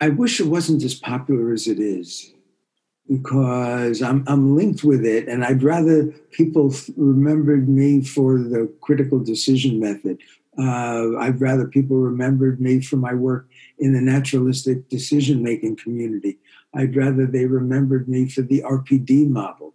I 0.00 0.08
wish 0.08 0.40
it 0.40 0.46
wasn't 0.46 0.82
as 0.82 0.94
popular 0.94 1.52
as 1.52 1.68
it 1.68 1.78
is 1.78 2.32
because 3.06 4.02
I'm, 4.02 4.24
I'm 4.26 4.56
linked 4.56 4.82
with 4.82 5.04
it, 5.04 5.28
and 5.28 5.44
I'd 5.44 5.62
rather 5.62 6.06
people 6.30 6.74
remembered 6.96 7.68
me 7.68 8.02
for 8.02 8.38
the 8.38 8.72
critical 8.80 9.18
decision 9.18 9.78
method 9.78 10.18
uh, 10.58 11.16
I'd 11.18 11.40
rather 11.40 11.66
people 11.66 11.96
remembered 11.96 12.60
me 12.60 12.80
for 12.80 12.96
my 12.96 13.14
work 13.14 13.48
in 13.78 13.92
the 13.92 14.00
naturalistic 14.00 14.88
decision 14.88 15.42
making 15.42 15.76
community. 15.76 16.38
I'd 16.74 16.96
rather 16.96 17.26
they 17.26 17.46
remembered 17.46 18.08
me 18.08 18.28
for 18.28 18.42
the 18.42 18.62
RPD 18.62 19.28
model. 19.28 19.74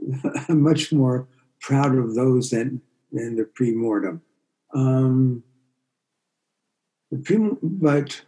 I'm 0.48 0.62
much 0.62 0.92
more 0.92 1.26
proud 1.60 1.96
of 1.96 2.14
those 2.14 2.50
than, 2.50 2.82
than 3.10 3.36
the 3.36 3.44
pre-mortem. 3.44 4.22
Um, 4.74 5.42
the 7.10 7.18
pre, 7.18 7.50
but 7.62 8.22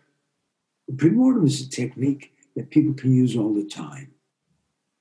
the 0.86 0.94
pre-mortem 0.94 1.46
is 1.46 1.60
a 1.60 1.68
technique 1.68 2.32
that 2.56 2.70
people 2.70 2.94
can 2.94 3.14
use 3.14 3.36
all 3.36 3.52
the 3.52 3.68
time. 3.68 4.12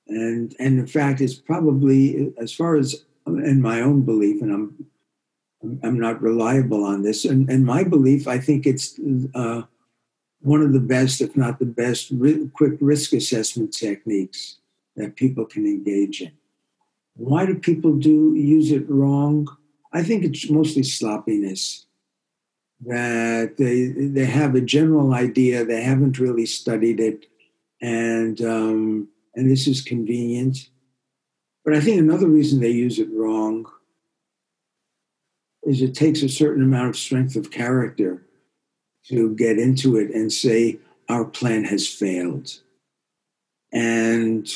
And, 0.07 0.55
and 0.59 0.79
in 0.79 0.87
fact, 0.87 1.21
it's 1.21 1.35
probably, 1.35 2.33
as 2.37 2.53
far 2.53 2.75
as 2.75 3.05
in 3.25 3.61
my 3.61 3.81
own 3.81 4.03
belief, 4.03 4.41
and 4.41 4.51
I'm 4.51 4.85
I'm 5.61 5.99
not 5.99 6.21
reliable 6.21 6.83
on 6.83 7.01
this. 7.01 7.25
And, 7.25 7.49
and 7.49 7.65
my 7.65 7.83
belief, 7.83 8.27
I 8.27 8.37
think 8.37 8.65
it's 8.65 8.99
uh, 9.33 9.63
one 10.41 10.61
of 10.61 10.73
the 10.73 10.79
best, 10.79 11.19
if 11.21 11.35
not 11.35 11.59
the 11.59 11.65
best, 11.65 12.09
ri- 12.11 12.49
quick 12.53 12.73
risk 12.79 13.13
assessment 13.13 13.73
techniques 13.73 14.57
that 14.95 15.15
people 15.15 15.45
can 15.45 15.65
engage 15.65 16.21
in. 16.21 16.31
Why 17.15 17.45
do 17.45 17.55
people 17.55 17.93
do 17.93 18.35
use 18.35 18.71
it 18.71 18.87
wrong? 18.89 19.47
I 19.91 20.03
think 20.03 20.23
it's 20.23 20.49
mostly 20.49 20.83
sloppiness. 20.83 21.85
That 22.85 23.57
they 23.57 23.87
they 23.87 24.25
have 24.25 24.53
a 24.53 24.61
general 24.61 25.15
idea, 25.15 25.65
they 25.65 25.81
haven't 25.81 26.19
really 26.19 26.45
studied 26.45 26.99
it, 26.99 27.25
and 27.81 28.39
um, 28.41 29.07
and 29.33 29.49
this 29.49 29.65
is 29.65 29.81
convenient. 29.81 30.69
But 31.65 31.73
I 31.73 31.81
think 31.81 31.99
another 31.99 32.27
reason 32.27 32.59
they 32.59 32.69
use 32.69 32.99
it 32.99 33.09
wrong 33.11 33.65
is 35.67 35.81
it 35.81 35.93
takes 35.93 36.23
a 36.23 36.29
certain 36.29 36.63
amount 36.63 36.87
of 36.87 36.95
strength 36.95 37.35
of 37.35 37.51
character 37.51 38.23
to 39.05 39.35
get 39.35 39.59
into 39.59 39.97
it 39.97 40.09
and 40.11 40.31
say, 40.31 40.79
our 41.09 41.25
plan 41.25 41.65
has 41.65 41.85
failed. 41.87 42.59
And 43.73 44.49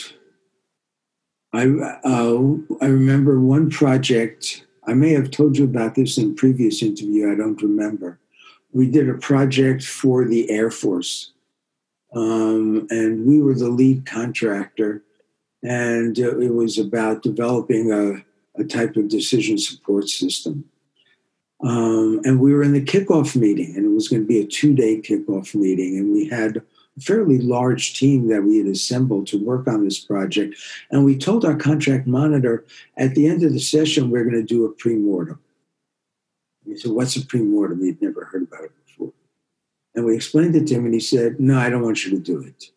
I, 1.53 1.67
uh, 1.67 2.41
I 2.81 2.85
remember 2.85 3.41
one 3.41 3.69
project, 3.69 4.65
I 4.87 4.93
may 4.93 5.11
have 5.11 5.31
told 5.31 5.57
you 5.57 5.65
about 5.65 5.95
this 5.95 6.17
in 6.17 6.33
previous 6.33 6.81
interview, 6.81 7.29
I 7.29 7.35
don't 7.35 7.61
remember. 7.61 8.17
We 8.71 8.89
did 8.89 9.09
a 9.09 9.15
project 9.15 9.83
for 9.83 10.25
the 10.25 10.49
Air 10.49 10.71
Force, 10.71 11.33
um, 12.15 12.87
and 12.89 13.25
we 13.25 13.41
were 13.41 13.53
the 13.53 13.69
lead 13.69 14.05
contractor, 14.05 15.03
and 15.61 16.17
it 16.17 16.53
was 16.53 16.77
about 16.77 17.21
developing 17.21 17.91
a, 17.91 18.23
a 18.59 18.63
type 18.63 18.95
of 18.95 19.09
decision 19.09 19.57
support 19.57 20.07
system. 20.07 20.65
Um, 21.63 22.21
and 22.23 22.39
we 22.39 22.53
were 22.53 22.63
in 22.63 22.73
the 22.73 22.83
kickoff 22.83 23.35
meeting, 23.35 23.75
and 23.75 23.85
it 23.85 23.89
was 23.89 24.07
going 24.07 24.23
to 24.23 24.27
be 24.27 24.39
a 24.39 24.47
two 24.47 24.73
day 24.73 24.99
kickoff 24.99 25.53
meeting. 25.53 25.97
And 25.97 26.11
we 26.11 26.27
had 26.27 26.57
a 26.57 27.01
fairly 27.01 27.37
large 27.39 27.97
team 27.97 28.27
that 28.29 28.43
we 28.43 28.57
had 28.57 28.67
assembled 28.67 29.27
to 29.27 29.43
work 29.43 29.67
on 29.67 29.83
this 29.83 29.99
project. 29.99 30.55
And 30.89 31.05
we 31.05 31.17
told 31.17 31.45
our 31.45 31.55
contract 31.55 32.07
monitor 32.07 32.65
at 32.97 33.13
the 33.15 33.27
end 33.27 33.43
of 33.43 33.53
the 33.53 33.59
session, 33.59 34.09
we're 34.09 34.23
going 34.23 34.35
to 34.35 34.43
do 34.43 34.65
a 34.65 34.69
pre 34.69 34.95
mortem. 34.95 35.39
He 36.65 36.77
said, 36.77 36.91
What's 36.91 37.15
a 37.15 37.25
pre 37.25 37.41
mortem? 37.41 37.83
He'd 37.83 38.01
never 38.01 38.25
heard 38.25 38.43
about 38.43 38.63
it 38.63 38.71
before. 38.85 39.13
And 39.93 40.05
we 40.05 40.15
explained 40.15 40.55
it 40.55 40.67
to 40.67 40.75
him, 40.75 40.85
and 40.85 40.93
he 40.93 40.99
said, 40.99 41.39
No, 41.39 41.57
I 41.59 41.69
don't 41.69 41.83
want 41.83 42.05
you 42.05 42.11
to 42.11 42.19
do 42.19 42.41
it. 42.41 42.71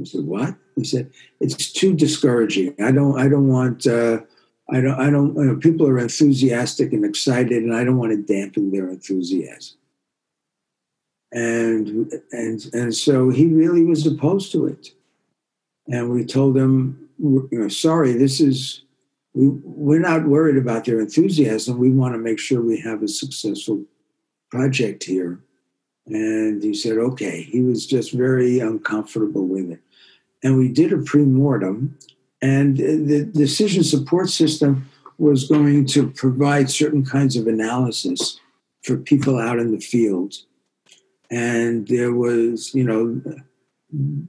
I 0.00 0.04
said, 0.04 0.24
What? 0.24 0.54
He 0.76 0.84
said, 0.84 1.10
It's 1.40 1.72
too 1.72 1.94
discouraging. 1.94 2.76
I 2.80 2.92
don't, 2.92 3.18
I 3.18 3.28
don't 3.28 3.48
want. 3.48 3.86
Uh, 3.88 4.20
I 4.72 4.80
don't, 4.80 4.98
I 4.98 5.10
don't, 5.10 5.34
you 5.36 5.44
know, 5.44 5.56
people 5.56 5.86
are 5.86 5.98
enthusiastic 5.98 6.92
and 6.92 7.04
excited, 7.04 7.62
and 7.62 7.74
I 7.74 7.84
don't 7.84 7.98
want 7.98 8.12
to 8.12 8.34
dampen 8.34 8.70
their 8.70 8.88
enthusiasm. 8.88 9.76
And, 11.30 12.12
and, 12.32 12.64
and 12.72 12.94
so 12.94 13.28
he 13.30 13.46
really 13.46 13.84
was 13.84 14.06
opposed 14.06 14.50
to 14.52 14.66
it. 14.66 14.88
And 15.88 16.10
we 16.10 16.24
told 16.24 16.56
him, 16.56 17.08
you 17.18 17.48
know, 17.52 17.68
sorry, 17.68 18.12
this 18.12 18.40
is, 18.40 18.82
we, 19.34 19.48
we're 19.48 20.00
not 20.00 20.26
worried 20.26 20.56
about 20.56 20.84
their 20.84 21.00
enthusiasm. 21.00 21.78
We 21.78 21.90
want 21.90 22.14
to 22.14 22.18
make 22.18 22.38
sure 22.38 22.62
we 22.62 22.80
have 22.80 23.02
a 23.02 23.08
successful 23.08 23.84
project 24.50 25.04
here. 25.04 25.40
And 26.06 26.62
he 26.62 26.74
said, 26.74 26.98
okay. 26.98 27.42
He 27.42 27.60
was 27.60 27.86
just 27.86 28.12
very 28.12 28.60
uncomfortable 28.60 29.46
with 29.46 29.70
it. 29.70 29.80
And 30.42 30.56
we 30.56 30.68
did 30.68 30.92
a 30.92 30.98
pre 30.98 31.22
mortem 31.22 31.98
and 32.42 32.76
the 32.76 33.24
decision 33.32 33.84
support 33.84 34.28
system 34.28 34.90
was 35.16 35.48
going 35.48 35.86
to 35.86 36.10
provide 36.10 36.68
certain 36.68 37.04
kinds 37.04 37.36
of 37.36 37.46
analysis 37.46 38.40
for 38.82 38.96
people 38.96 39.38
out 39.38 39.60
in 39.60 39.70
the 39.70 39.78
field. 39.78 40.34
And 41.30 41.86
there 41.86 42.12
was, 42.12 42.74
you 42.74 42.82
know, 42.82 43.22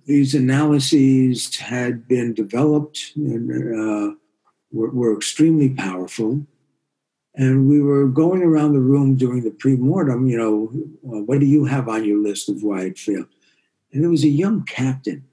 these 0.06 0.36
analyses 0.36 1.56
had 1.58 2.08
been 2.08 2.36
developed 2.36 3.14
and 3.16 3.50
uh, 3.52 4.16
were, 4.72 4.92
were 4.92 5.18
extremely 5.18 5.70
powerful. 5.70 6.46
And 7.36 7.68
we 7.68 7.82
were 7.82 8.08
going 8.08 8.44
around 8.44 8.74
the 8.74 8.80
room 8.80 9.16
during 9.16 9.44
the 9.44 9.50
pre-mortem, 9.50 10.28
you 10.28 10.38
know, 10.38 10.68
what 11.02 11.40
do 11.40 11.48
you 11.48 11.66
have 11.66 11.90
on 11.90 12.06
your 12.06 12.20
list 12.20 12.48
of 12.48 12.62
why 12.62 12.82
it 12.82 13.00
failed? 13.00 13.26
And 13.92 14.04
there 14.04 14.12
was 14.12 14.24
a 14.24 14.30
young 14.30 14.64
captain 14.66 15.26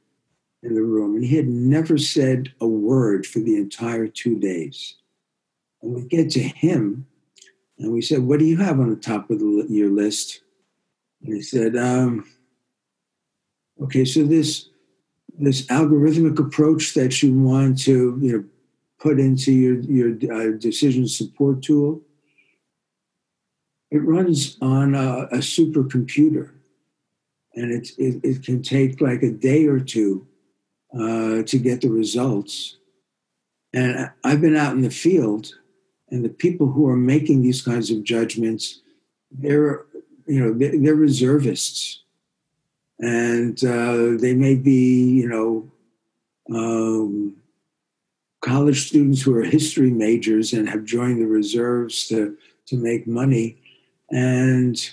in 0.62 0.75
the 0.75 0.83
room, 0.83 1.14
and 1.14 1.25
he 1.25 1.37
had 1.37 1.49
never 1.49 1.97
said 1.97 2.52
a 2.61 2.67
word 2.67 3.26
for 3.26 3.38
the 3.38 3.57
entire 3.57 4.07
two 4.07 4.38
days. 4.38 4.97
And 5.83 5.95
we 5.95 6.02
get 6.02 6.31
to 6.33 6.40
him, 6.40 7.07
and 7.79 7.93
we 7.93 8.02
said, 8.02 8.21
What 8.21 8.38
do 8.38 8.45
you 8.45 8.59
have 8.59 8.79
on 8.79 8.90
the 8.90 8.97
top 8.97 9.31
of 9.31 9.38
the, 9.38 9.67
your 9.69 9.90
list? 9.90 10.43
And 11.23 11.35
he 11.35 11.43
said, 11.43 11.76
um, 11.76 12.26
Okay, 13.83 14.05
so 14.05 14.25
this 14.25 14.69
this 15.38 15.62
algorithmic 15.69 16.38
approach 16.38 16.93
that 16.93 17.23
you 17.23 17.33
want 17.33 17.81
to 17.83 18.19
you 18.21 18.33
know 18.33 18.45
put 18.99 19.19
into 19.19 19.52
your 19.52 19.81
your 19.81 20.11
uh, 20.35 20.59
decision 20.59 21.09
support 21.09 21.62
tool, 21.62 22.02
it 23.90 24.05
runs 24.05 24.59
on 24.61 24.95
a, 24.95 25.23
a 25.33 25.38
supercomputer, 25.38 26.50
and 27.55 27.73
it, 27.73 27.88
it, 27.97 28.21
it 28.23 28.43
can 28.43 28.62
take 28.62 29.00
like 29.00 29.23
a 29.23 29.31
day 29.31 29.67
or 29.67 29.81
two 29.81 30.26
uh, 30.94 31.42
to 31.42 31.59
get 31.59 31.80
the 31.80 31.90
results. 31.90 32.76
And 33.73 34.11
I've 34.25 34.40
been 34.40 34.56
out 34.56 34.73
in 34.73 34.82
the 34.82 34.90
field, 34.90 35.54
and 36.11 36.25
the 36.25 36.28
people 36.30 36.66
who 36.66 36.88
are 36.88 36.97
making 36.97 37.42
these 37.42 37.62
kinds 37.62 37.90
of 37.90 38.02
judgments, 38.02 38.80
they're 39.30 39.87
you 40.26 40.40
know 40.40 40.52
they're, 40.52 40.76
they're 40.76 40.94
reservists, 40.94 42.02
and 42.99 43.62
uh, 43.64 44.18
they 44.20 44.35
may 44.35 44.56
be 44.56 45.20
you 45.20 45.28
know 45.28 45.70
um, 46.52 47.37
college 48.40 48.88
students 48.88 49.23
who 49.23 49.35
are 49.37 49.44
history 49.44 49.90
majors 49.90 50.52
and 50.52 50.68
have 50.68 50.85
joined 50.85 51.20
the 51.20 51.26
reserves 51.26 52.09
to 52.09 52.37
to 52.66 52.76
make 52.76 53.06
money, 53.06 53.56
and 54.11 54.90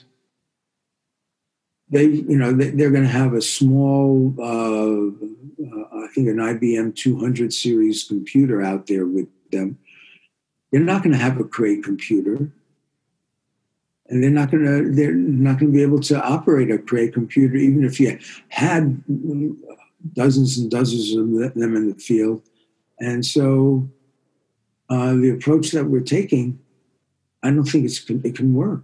they 1.90 2.06
you 2.06 2.38
know 2.38 2.54
they, 2.54 2.84
are 2.84 2.92
going 2.92 3.04
to 3.04 3.10
have 3.10 3.34
a 3.34 3.42
small 3.42 4.36
uh, 4.40 5.26
uh, 5.60 6.04
I 6.04 6.08
think 6.14 6.28
an 6.28 6.38
IBM 6.38 6.96
200 6.96 7.54
series 7.54 8.04
computer 8.04 8.62
out 8.62 8.88
there 8.88 9.06
with 9.06 9.28
them. 9.52 9.78
They're 10.72 10.82
not 10.82 11.04
going 11.04 11.14
to 11.14 11.22
have 11.22 11.40
a 11.40 11.44
Cray 11.44 11.82
computer, 11.82 12.52
and 14.08 14.24
they're 14.24 14.30
not 14.30 14.52
going 14.52 14.66
to 14.66 14.92
they're 14.92 15.14
not 15.14 15.60
going 15.60 15.72
to 15.72 15.78
be 15.78 15.82
able 15.82 16.02
to 16.02 16.22
operate 16.22 16.70
a 16.72 16.78
Cray 16.78 17.10
computer 17.10 17.56
even 17.56 17.86
if 17.86 18.00
you 18.00 18.20
had 18.50 19.02
dozens 20.14 20.58
and 20.58 20.70
dozens 20.70 21.16
of 21.16 21.54
them 21.56 21.76
in 21.76 21.90
the 21.90 21.96
field. 21.96 22.44
And 23.00 23.26
so, 23.26 23.90
uh, 24.90 25.14
the 25.14 25.30
approach 25.30 25.72
that 25.72 25.86
we're 25.86 26.02
taking, 26.02 26.60
I 27.44 27.52
don't 27.52 27.66
think 27.66 27.86
it's 27.86 28.08
it 28.10 28.36
can 28.36 28.54
work. 28.54 28.84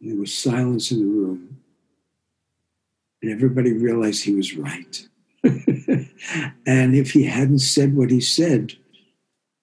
There 0.00 0.16
was 0.16 0.36
silence 0.36 0.90
in 0.90 1.00
the 1.00 1.06
room. 1.06 1.49
And 3.22 3.32
everybody 3.32 3.72
realized 3.72 4.24
he 4.24 4.34
was 4.34 4.56
right. 4.56 5.08
and 5.44 6.94
if 6.94 7.12
he 7.12 7.24
hadn't 7.24 7.60
said 7.60 7.94
what 7.94 8.10
he 8.10 8.20
said, 8.20 8.74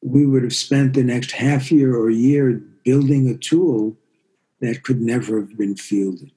we 0.01 0.25
would 0.25 0.43
have 0.43 0.55
spent 0.55 0.93
the 0.93 1.03
next 1.03 1.31
half 1.31 1.71
year 1.71 1.95
or 1.95 2.09
year 2.09 2.61
building 2.83 3.27
a 3.27 3.37
tool 3.37 3.97
that 4.61 4.83
could 4.83 5.01
never 5.01 5.39
have 5.39 5.57
been 5.57 5.75
fielded. 5.75 6.31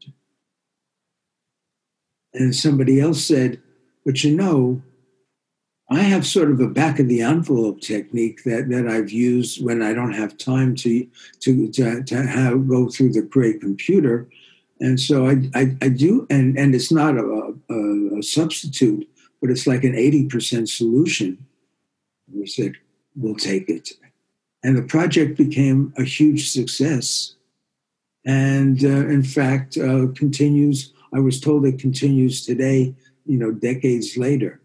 And 2.33 2.55
somebody 2.55 3.01
else 3.01 3.25
said, 3.25 3.61
but 4.05 4.23
you 4.25 4.37
know, 4.37 4.83
I 5.91 6.03
have 6.03 6.27
sort 6.27 6.53
of 6.53 6.61
a 6.61 6.69
back 6.69 7.01
of 7.01 7.09
the 7.09 7.23
envelope 7.23 7.81
technique 7.81 8.45
that, 8.45 8.69
that 8.69 8.87
I've 8.87 9.11
used 9.11 9.65
when 9.65 9.83
I 9.83 9.93
don't 9.93 10.13
have 10.13 10.39
time 10.39 10.77
to 10.77 11.07
to 11.41 11.69
to, 11.73 12.03
to 12.05 12.23
have 12.23 12.69
go 12.69 12.89
through 12.89 13.13
the 13.13 13.23
Cray 13.23 13.55
computer, 13.55 14.29
and 14.81 14.99
so 14.99 15.27
I, 15.27 15.51
I, 15.55 15.77
I 15.83 15.89
do, 15.89 16.27
and 16.31 16.59
and 16.59 16.75
it's 16.75 16.91
not 16.91 17.17
a, 17.17 17.55
a, 17.71 18.19
a 18.19 18.23
substitute, 18.23 19.09
but 19.41 19.51
it's 19.51 19.67
like 19.67 19.85
an 19.85 19.95
eighty 19.95 20.27
percent 20.27 20.69
solution. 20.69 21.47
We 22.33 22.47
said 22.47 22.73
we'll 23.15 23.37
take 23.37 23.69
it, 23.69 23.91
and 24.63 24.77
the 24.77 24.83
project 24.83 25.37
became 25.37 25.93
a 25.97 26.05
huge 26.05 26.51
success, 26.51 27.35
and 28.25 28.83
uh, 28.85 29.07
in 29.09 29.23
fact 29.23 29.77
uh, 29.77 30.09
continues. 30.15 30.93
I 31.13 31.19
was 31.19 31.41
told 31.41 31.67
it 31.67 31.79
continues 31.79 32.45
today. 32.45 32.95
You 33.27 33.39
know, 33.39 33.53
decades 33.53 34.17
later. 34.17 34.61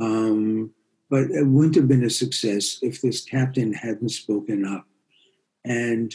Um, 0.00 0.72
but 1.10 1.30
it 1.30 1.46
wouldn't 1.46 1.74
have 1.74 1.88
been 1.88 2.04
a 2.04 2.10
success 2.10 2.78
if 2.82 3.00
this 3.00 3.24
captain 3.24 3.72
hadn't 3.72 4.10
spoken 4.10 4.64
up. 4.64 4.86
And 5.64 6.14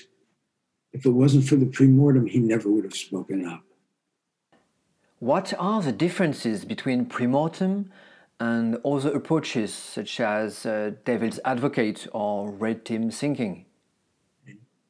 if 0.94 1.06
it 1.06 1.12
wasn't 1.12 1.46
for 1.46 1.56
the 1.56 1.66
pre-mortem, 1.66 2.26
he 2.28 2.40
never 2.40 2.70
would 2.70 2.84
have 2.84 2.96
spoken 2.96 3.46
up. 3.46 3.64
What 5.20 5.54
are 5.60 5.82
the 5.82 5.92
differences 5.92 6.66
between 6.66 7.06
pre-mortem 7.06 7.92
and 8.40 8.78
other 8.84 9.14
approaches 9.14 9.74
such 9.74 10.20
as 10.20 10.66
uh, 10.66 10.92
devil's 11.06 11.40
advocate 11.46 12.08
or 12.12 12.52
red 12.52 12.84
team 12.86 13.12
thinking? 13.12 13.66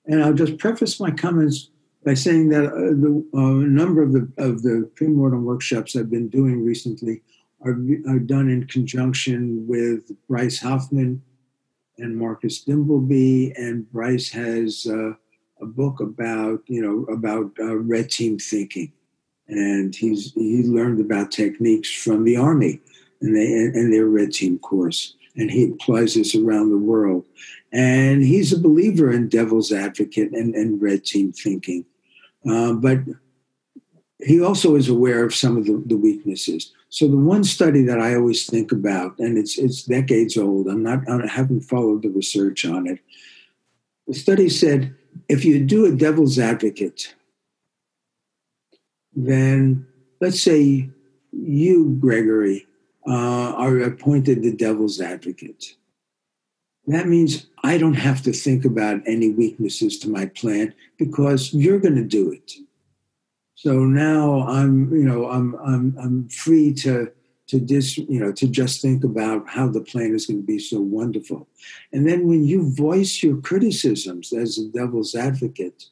And 0.06 0.24
I'll 0.24 0.34
just 0.34 0.58
preface 0.58 1.00
my 1.00 1.12
comments 1.12 1.70
by 2.04 2.14
saying 2.16 2.50
that 2.50 2.66
uh, 2.66 2.96
the 3.06 3.24
uh, 3.34 3.68
number 3.68 4.02
of 4.02 4.14
the 4.14 4.32
of 4.38 4.64
the 4.64 4.90
pre-mortem 4.96 5.46
workshops 5.46 5.96
I've 5.96 6.10
been 6.10 6.30
doing 6.30 6.66
recently 6.66 7.22
are, 7.64 7.78
are 8.08 8.20
done 8.20 8.50
in 8.50 8.66
conjunction 8.68 9.68
with 9.68 10.12
Bryce 10.28 10.60
Hoffman 10.60 11.22
and 11.98 12.18
Marcus 12.18 12.64
Dimbleby, 12.64 13.54
and 13.58 13.90
Bryce 13.92 14.32
has 14.32 14.88
uh, 14.88 15.14
a 15.62 15.66
book 15.66 16.00
about 16.00 16.62
you 16.68 16.82
know 16.82 17.14
about 17.14 17.52
uh, 17.60 17.78
red 17.78 18.10
team 18.10 18.38
thinking, 18.40 18.92
and 19.48 19.96
he's 19.96 20.34
he 20.34 20.64
learned 20.64 21.00
about 21.00 21.32
techniques 21.32 21.92
from 21.92 22.24
the 22.24 22.38
army 22.38 22.82
and 23.22 23.36
they 23.36 23.54
and 23.54 23.94
their 23.94 24.08
red 24.08 24.32
team 24.32 24.60
course, 24.60 25.16
and 25.36 25.52
he 25.52 25.66
applies 25.66 26.16
this 26.16 26.36
around 26.36 26.70
the 26.70 26.78
world, 26.78 27.26
and 27.72 28.24
he's 28.24 28.52
a 28.52 28.60
believer 28.60 29.12
in 29.12 29.30
devil's 29.30 29.72
advocate 29.72 30.32
and, 30.32 30.56
and 30.56 30.82
red 30.82 31.06
team 31.06 31.32
thinking, 31.32 31.86
uh, 32.50 32.74
but 32.74 33.00
he 34.24 34.42
also 34.42 34.76
is 34.76 34.88
aware 34.88 35.24
of 35.24 35.34
some 35.34 35.58
of 35.58 35.66
the, 35.66 35.82
the, 35.88 35.98
weaknesses. 35.98 36.72
So 36.90 37.08
the 37.08 37.18
one 37.18 37.44
study 37.44 37.84
that 37.86 38.00
I 38.00 38.14
always 38.16 38.46
think 38.46 38.72
about, 38.72 39.18
and 39.20 39.38
it's 39.38 39.58
it's 39.58 39.84
decades 39.84 40.38
old. 40.38 40.68
I'm 40.68 40.84
not 40.84 41.08
I 41.10 41.28
haven't 41.28 41.62
followed 41.62 42.02
the 42.02 42.10
research 42.10 42.66
on 42.66 42.88
it. 42.88 43.00
The 44.08 44.14
study 44.14 44.50
said 44.50 44.96
if 45.28 45.46
you 45.46 45.64
do 45.64 45.86
a 45.86 45.92
devil's 45.92 46.38
advocate, 46.38 47.16
then 49.14 49.86
let's 50.20 50.42
say 50.42 50.90
you, 51.32 51.98
Gregory, 52.00 52.68
uh, 53.08 53.54
are 53.56 53.80
appointed 53.80 54.44
the 54.44 54.54
devil's 54.54 55.02
advocate. 55.02 55.76
That 56.88 57.08
means 57.08 57.48
I 57.64 57.78
don't 57.78 57.94
have 57.94 58.22
to 58.24 58.34
think 58.34 58.66
about 58.66 59.02
any 59.06 59.30
weaknesses 59.32 60.00
to 60.00 60.10
my 60.10 60.26
plan 60.26 60.74
because 60.98 61.54
you're 61.54 61.80
going 61.80 61.96
to 61.96 62.04
do 62.04 62.32
it. 62.32 62.54
So 63.56 63.86
now 63.86 64.48
I'm, 64.48 64.92
you 64.92 65.04
know, 65.04 65.30
I'm 65.30 65.56
I'm 65.56 65.96
I'm 66.02 66.30
free 66.30 66.74
to 66.76 67.12
to 67.52 67.60
dis, 67.60 67.98
you 67.98 68.18
know, 68.18 68.32
to 68.32 68.48
just 68.48 68.82
think 68.82 69.04
about 69.04 69.46
how 69.50 69.68
the 69.68 69.82
plan 69.82 70.16
is 70.16 70.26
going 70.26 70.40
to 70.40 70.46
be 70.46 70.58
so 70.58 70.80
wonderful. 70.80 71.50
And 71.92 72.08
then 72.08 72.26
when 72.26 72.46
you 72.46 72.74
voice 72.74 73.22
your 73.22 73.42
criticisms 73.42 74.32
as 74.32 74.56
the 74.56 74.72
devil's 74.74 75.16
advocate, 75.16 75.90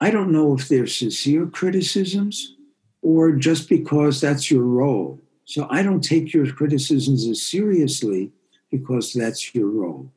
I 0.00 0.12
don't 0.12 0.30
know 0.30 0.54
if 0.54 0.68
they're 0.68 0.86
sincere 0.86 1.46
criticisms 1.46 2.54
or 3.02 3.32
just 3.32 3.68
because 3.68 4.20
that's 4.20 4.52
your 4.52 4.62
role. 4.62 5.20
So 5.46 5.66
I 5.68 5.82
don't 5.82 6.00
take 6.00 6.32
your 6.32 6.50
criticisms 6.52 7.26
as 7.26 7.42
seriously 7.42 8.30
because 8.70 9.12
that's 9.12 9.52
your 9.52 9.66
role. 9.66 10.12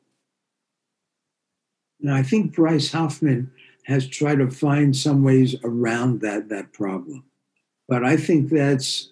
Now, 1.99 2.15
I 2.15 2.21
think 2.21 2.53
Bryce 2.53 2.91
Hoffman 2.91 3.51
has 3.85 4.07
tried 4.07 4.35
to 4.35 4.51
find 4.51 4.95
some 4.95 5.23
ways 5.23 5.55
around 5.63 6.21
that 6.21 6.49
that 6.49 6.71
problem. 6.71 7.23
But 7.87 8.05
I 8.05 8.15
think 8.15 8.51
that's 8.51 9.09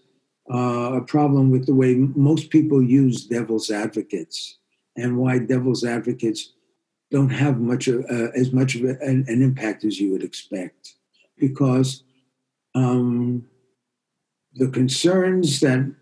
uh, 0.51 0.93
a 0.95 1.01
problem 1.01 1.51
with 1.51 1.65
the 1.65 1.73
way 1.73 1.95
most 1.95 2.49
people 2.49 2.81
use 2.81 3.25
devil's 3.25 3.69
advocates 3.69 4.57
and 4.97 5.17
why 5.17 5.37
devil's 5.37 5.83
advocates 5.83 6.53
don't 7.11 7.29
have 7.29 7.59
much 7.59 7.87
of, 7.87 8.05
uh, 8.09 8.31
as 8.35 8.51
much 8.53 8.75
of 8.75 8.83
an, 8.83 9.25
an, 9.27 9.41
impact 9.41 9.83
as 9.83 9.99
you 9.99 10.11
would 10.11 10.23
expect 10.23 10.95
because 11.37 12.03
um, 12.73 13.45
the 14.53 14.69
concerns 14.69 15.59
that 15.59 15.93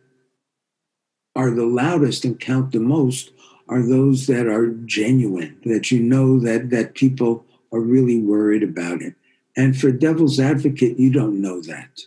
are 1.36 1.52
the 1.52 1.66
loudest 1.66 2.26
and 2.26 2.40
count 2.40 2.72
the 2.72 2.80
most 2.80 3.32
are 3.68 3.82
those 3.82 4.28
that 4.28 4.48
are 4.48 4.70
genuine 4.86 5.56
that 5.64 5.92
you 5.92 6.00
know 6.00 6.40
that 6.40 6.70
that 6.70 6.96
people 6.96 7.46
are 7.72 7.80
really 7.80 8.20
worried 8.20 8.64
about 8.64 9.02
it. 9.02 9.16
And 9.56 9.80
for 9.80 9.92
devil's 9.92 10.40
advocate, 10.40 10.98
you 10.98 11.12
don't 11.12 11.42
know 11.42 11.62
that. 11.62 12.02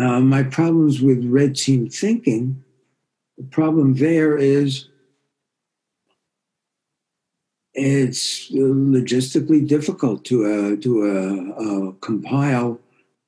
Uh, 0.00 0.20
my 0.20 0.42
problems 0.44 1.00
with 1.00 1.24
red 1.24 1.56
team 1.56 1.88
thinking, 1.88 2.62
the 3.36 3.44
problem 3.44 3.94
there 3.94 4.36
is 4.36 4.88
it's 7.74 8.50
logistically 8.50 9.66
difficult 9.66 10.24
to 10.24 10.44
uh, 10.44 10.82
to 10.82 10.90
uh, 11.04 11.62
uh, 11.62 11.92
compile 12.00 12.78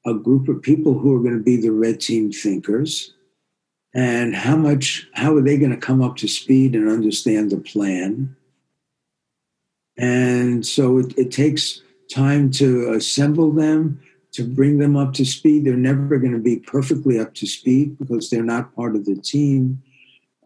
a 0.07 0.15
group 0.15 0.49
of 0.49 0.63
people 0.63 0.99
who 0.99 1.15
are 1.15 1.21
going 1.21 1.37
to 1.37 1.43
be 1.43 1.57
the 1.57 1.71
red 1.71 2.01
team 2.01 2.33
thinkers 2.33 3.15
and 3.95 4.35
how 4.35 4.57
much 4.57 5.09
how 5.15 5.37
are 5.37 5.43
they 5.43 5.59
going 5.59 5.71
to 5.71 5.77
come 5.77 6.03
up 6.03 6.17
to 6.17 6.29
speed 6.29 6.75
and 6.75 6.89
understand 6.89 7.51
the 7.51 7.59
plan. 7.59 8.35
And 9.97 10.65
so 10.67 10.99
it, 10.99 11.17
it 11.19 11.31
takes 11.31 11.83
time 12.13 12.51
to 12.53 12.93
assemble 12.93 13.53
them 13.53 14.01
to 14.33 14.45
bring 14.45 14.79
them 14.79 14.97
up 14.97 15.13
to 15.15 15.25
speed. 15.25 15.65
They're 15.65 15.77
never 15.77 16.19
going 16.19 16.33
to 16.33 16.39
be 16.39 16.59
perfectly 16.59 17.19
up 17.19 17.35
to 17.35 17.47
speed 17.47 17.99
because 17.99 18.31
they're 18.31 18.43
not 18.43 18.75
part 18.75 18.95
of 18.95 19.05
the 19.05 19.17
team. 19.17 19.83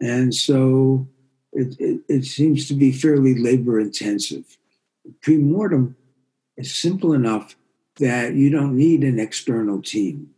And 0.01 0.33
so 0.33 1.07
it, 1.53 1.75
it, 1.79 2.01
it 2.07 2.25
seems 2.25 2.67
to 2.67 2.73
be 2.73 2.91
fairly 2.91 3.35
labor 3.35 3.79
intensive. 3.79 4.57
Pre-mortem 5.21 5.95
is 6.57 6.73
simple 6.73 7.13
enough 7.13 7.55
that 7.99 8.33
you 8.33 8.49
don't 8.49 8.75
need 8.75 9.03
an 9.03 9.19
external 9.19 9.81
team. 9.81 10.31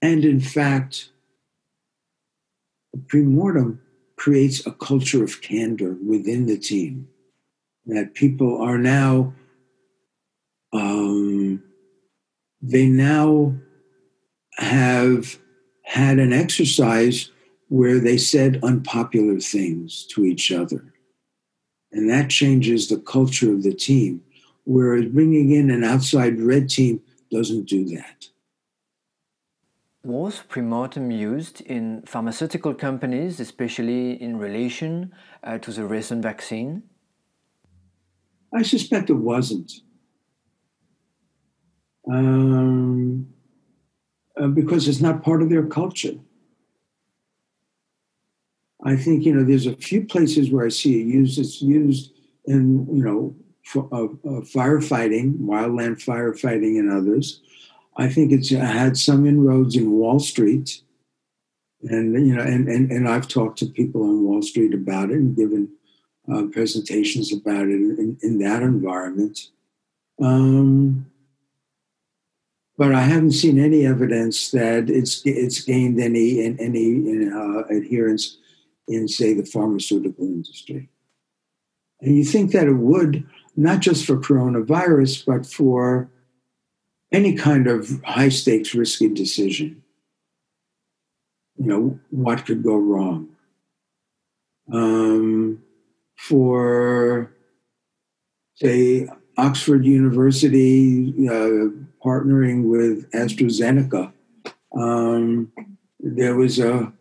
And 0.00 0.24
in 0.24 0.40
fact 0.40 1.10
premortem 3.06 3.78
creates 4.16 4.66
a 4.66 4.72
culture 4.72 5.22
of 5.22 5.42
candor 5.42 5.96
within 6.06 6.46
the 6.46 6.56
team 6.56 7.08
that 7.86 8.14
people 8.14 8.60
are 8.60 8.78
now 8.78 9.32
um, 10.72 11.62
they 12.70 12.86
now 12.86 13.54
have 14.58 15.38
had 15.84 16.18
an 16.18 16.32
exercise 16.32 17.30
where 17.68 17.98
they 17.98 18.16
said 18.16 18.60
unpopular 18.62 19.38
things 19.38 20.06
to 20.06 20.24
each 20.24 20.50
other 20.50 20.92
and 21.92 22.08
that 22.10 22.30
changes 22.30 22.88
the 22.88 22.98
culture 22.98 23.52
of 23.52 23.62
the 23.62 23.74
team 23.74 24.20
whereas 24.64 25.06
bringing 25.06 25.52
in 25.52 25.70
an 25.70 25.84
outside 25.84 26.40
red 26.40 26.68
team 26.68 27.00
doesn't 27.30 27.68
do 27.68 27.84
that 27.84 28.28
was 30.06 30.44
premortem 30.48 31.10
used 31.10 31.60
in 31.62 32.02
pharmaceutical 32.06 32.72
companies, 32.72 33.40
especially 33.40 34.22
in 34.22 34.38
relation 34.38 35.12
uh, 35.42 35.58
to 35.58 35.72
the 35.72 35.84
recent 35.84 36.22
vaccine? 36.22 36.84
I 38.54 38.62
suspect 38.62 39.10
it 39.10 39.14
wasn't. 39.14 39.72
Um, 42.08 43.28
uh, 44.40 44.48
because 44.48 44.86
it's 44.86 45.00
not 45.00 45.22
part 45.22 45.42
of 45.42 45.48
their 45.48 45.66
culture. 45.66 46.14
I 48.84 48.96
think 48.96 49.24
you 49.24 49.34
know 49.34 49.42
there's 49.42 49.66
a 49.66 49.74
few 49.74 50.04
places 50.04 50.50
where 50.50 50.66
I 50.66 50.68
see 50.68 51.00
it 51.00 51.06
used. 51.06 51.38
It's 51.38 51.62
used 51.62 52.12
in 52.44 52.86
you 52.94 53.02
know 53.02 53.34
for, 53.64 53.88
uh, 53.90 54.04
uh, 54.04 54.42
firefighting, 54.42 55.38
wildland 55.38 56.04
firefighting, 56.04 56.78
and 56.78 56.92
others. 56.92 57.40
I 57.96 58.08
think 58.08 58.30
it's 58.30 58.50
had 58.50 58.96
some 58.96 59.26
inroads 59.26 59.74
in 59.74 59.90
Wall 59.90 60.20
Street, 60.20 60.82
and 61.82 62.14
you 62.26 62.36
know, 62.36 62.42
and 62.42 62.68
and, 62.68 62.92
and 62.92 63.08
I've 63.08 63.26
talked 63.26 63.58
to 63.60 63.66
people 63.66 64.02
on 64.02 64.22
Wall 64.22 64.42
Street 64.42 64.74
about 64.74 65.10
it 65.10 65.16
and 65.16 65.34
given 65.34 65.70
uh, 66.32 66.44
presentations 66.52 67.32
about 67.32 67.66
it 67.66 67.80
in, 67.80 68.18
in 68.22 68.38
that 68.38 68.62
environment. 68.62 69.50
Um, 70.20 71.06
but 72.78 72.94
I 72.94 73.00
haven't 73.00 73.32
seen 73.32 73.58
any 73.58 73.86
evidence 73.86 74.50
that 74.50 74.90
it's 74.90 75.22
it's 75.24 75.62
gained 75.62 76.00
any 76.00 76.40
any 76.40 77.30
uh, 77.30 77.64
adherence 77.70 78.38
in, 78.88 79.08
say, 79.08 79.34
the 79.34 79.44
pharmaceutical 79.44 80.24
industry. 80.24 80.88
And 82.00 82.16
you 82.16 82.24
think 82.24 82.52
that 82.52 82.68
it 82.68 82.74
would, 82.74 83.26
not 83.56 83.80
just 83.80 84.04
for 84.04 84.16
coronavirus, 84.16 85.24
but 85.26 85.46
for 85.46 86.10
any 87.10 87.34
kind 87.34 87.66
of 87.66 88.02
high 88.04 88.28
stakes, 88.28 88.74
risky 88.74 89.08
decision. 89.08 89.82
You 91.56 91.66
know, 91.66 92.00
what 92.10 92.44
could 92.44 92.62
go 92.62 92.76
wrong? 92.76 93.30
Um, 94.70 95.62
for, 96.16 97.32
say, 98.56 99.08
Oxford 99.36 99.84
University 99.84 101.12
uh, 101.28 101.68
partnering 102.04 102.70
with 102.70 103.10
AstraZeneca, 103.12 104.12
um, 104.76 105.52
there 106.00 106.36
was 106.36 106.58
a, 106.58 106.92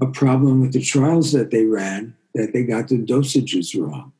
a 0.00 0.06
problem 0.06 0.60
with 0.60 0.72
the 0.72 0.80
trials 0.80 1.32
that 1.32 1.50
they 1.50 1.64
ran 1.64 2.14
that 2.34 2.52
they 2.52 2.62
got 2.62 2.88
the 2.88 2.98
dosages 2.98 3.74
wrong. 3.80 4.12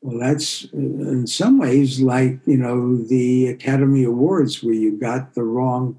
Well, 0.00 0.18
that's 0.18 0.64
in 0.72 1.26
some 1.26 1.58
ways 1.58 1.98
like 1.98 2.38
you 2.46 2.58
know 2.58 2.96
the 2.96 3.48
Academy 3.48 4.04
Awards, 4.04 4.62
where 4.62 4.74
you 4.74 4.98
got 4.98 5.34
the 5.34 5.42
wrong, 5.42 5.98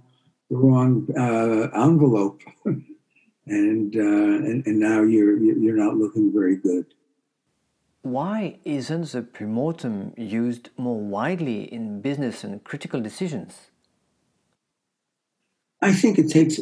the 0.51 0.58
wrong 0.58 1.08
uh, 1.17 1.75
envelope, 1.75 2.41
and, 2.65 3.95
uh, 3.95 4.45
and 4.45 4.65
and 4.67 4.80
now 4.80 5.01
you're 5.01 5.39
you're 5.39 5.75
not 5.75 5.97
looking 5.97 6.32
very 6.32 6.56
good. 6.56 6.86
Why 8.06 8.60
isn't 8.65 9.13
the 9.13 9.24
premortem 9.24 10.13
used 10.15 10.70
more 10.78 11.02
widely 11.02 11.63
in 11.63 12.02
business 12.02 12.44
and 12.44 12.63
critical 12.63 13.02
decisions? 13.02 13.72
I 15.82 15.91
think 15.91 16.20
it 16.20 16.30
takes. 16.30 16.60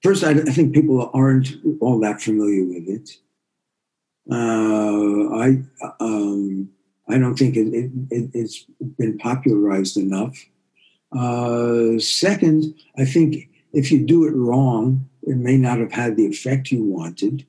First, 0.00 0.22
I, 0.22 0.30
I 0.30 0.52
think 0.54 0.72
people 0.72 1.10
aren't 1.12 1.56
all 1.80 1.98
that 1.98 2.22
familiar 2.22 2.64
with 2.64 2.86
it. 2.86 3.10
Uh, 4.30 5.34
I 5.34 5.60
um, 5.98 6.70
I 7.08 7.18
don't 7.18 7.34
think 7.34 7.56
it, 7.56 7.90
it, 8.08 8.30
has 8.40 8.64
been 8.96 9.18
popularized 9.18 9.96
enough. 9.96 10.38
Uh, 11.10 11.98
second, 11.98 12.76
I 12.96 13.06
think 13.06 13.48
if 13.72 13.90
you 13.90 14.06
do 14.06 14.24
it 14.24 14.36
wrong, 14.36 15.08
it 15.24 15.36
may 15.36 15.56
not 15.56 15.80
have 15.80 15.90
had 15.90 16.16
the 16.16 16.26
effect 16.26 16.70
you 16.70 16.84
wanted. 16.84 17.44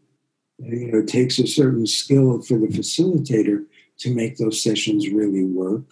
You 0.64 0.92
know, 0.92 1.00
it 1.00 1.08
takes 1.08 1.40
a 1.40 1.48
certain 1.48 1.88
skill 1.88 2.42
for 2.42 2.58
the 2.58 2.68
facilitator 2.68 3.66
to 4.00 4.14
make 4.14 4.38
those 4.38 4.62
sessions 4.62 5.10
really 5.10 5.44
work. 5.44 5.84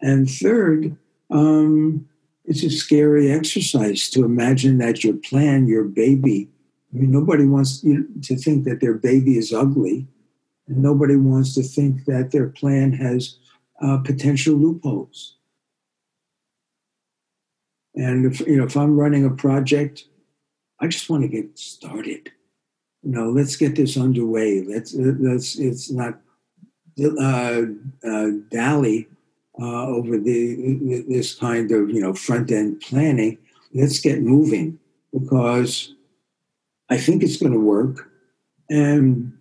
And 0.00 0.30
third, 0.30 0.96
um, 1.30 2.08
it's 2.44 2.62
a 2.62 2.70
scary 2.70 3.30
exercise 3.30 4.08
to 4.10 4.24
imagine 4.24 4.78
that 4.78 5.04
your 5.04 5.14
plan, 5.14 5.66
your 5.66 5.84
baby, 5.84 6.48
I 6.92 6.98
mean, 6.98 7.10
nobody 7.10 7.44
wants 7.44 7.84
you 7.84 8.08
to 8.22 8.36
think 8.36 8.64
that 8.64 8.80
their 8.80 8.94
baby 8.94 9.36
is 9.36 9.52
ugly. 9.52 10.06
And 10.66 10.78
nobody 10.78 11.16
wants 11.16 11.54
to 11.54 11.62
think 11.62 12.04
that 12.06 12.30
their 12.30 12.48
plan 12.48 12.92
has 12.92 13.38
uh, 13.82 13.98
potential 13.98 14.54
loopholes. 14.54 15.36
And 17.94 18.26
if 18.26 18.40
you 18.40 18.56
know, 18.56 18.64
if 18.64 18.76
I'm 18.76 18.96
running 18.96 19.24
a 19.24 19.30
project, 19.30 20.04
I 20.80 20.86
just 20.86 21.10
want 21.10 21.22
to 21.22 21.28
get 21.28 21.58
started. 21.58 22.30
You 23.02 23.12
know, 23.12 23.30
let's 23.30 23.56
get 23.56 23.76
this 23.76 23.96
underway. 23.96 24.62
Let's 24.62 24.94
let's 24.94 25.56
it's 25.56 25.90
not 25.90 26.20
uh, 27.00 27.62
uh, 28.04 28.26
dally 28.50 29.08
uh, 29.60 29.86
over 29.86 30.18
the 30.18 31.04
this 31.08 31.34
kind 31.34 31.70
of 31.70 31.90
you 31.90 32.00
know 32.00 32.14
front 32.14 32.50
end 32.50 32.80
planning. 32.80 33.38
Let's 33.72 34.00
get 34.00 34.22
moving 34.22 34.78
because 35.12 35.94
I 36.90 36.96
think 36.98 37.22
it's 37.22 37.36
going 37.36 37.52
to 37.52 37.60
work, 37.60 38.10
and 38.68 39.32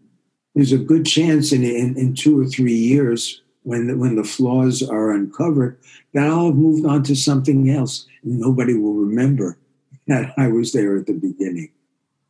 there's 0.58 0.72
a 0.72 0.78
good 0.78 1.06
chance 1.06 1.52
in, 1.52 1.63
in, 1.63 1.98
in 1.98 2.15
two 2.15 2.39
or 2.39 2.46
three 2.46 2.74
years 2.74 3.41
when 3.62 3.88
the, 3.88 3.98
when 3.98 4.15
the 4.15 4.24
flaws 4.24 4.82
are 4.82 5.12
uncovered 5.12 5.78
that 6.13 6.26
I'll 6.26 6.48
have 6.48 6.56
moved 6.56 6.86
on 6.86 7.04
to 7.04 7.15
something 7.15 7.70
else. 7.70 8.08
Nobody 8.24 8.74
will 8.74 8.96
remember 8.96 9.58
that 10.08 10.34
I 10.38 10.48
was 10.48 10.74
there 10.74 10.98
at 10.98 11.06
the 11.06 11.13
beginning. 11.13 11.70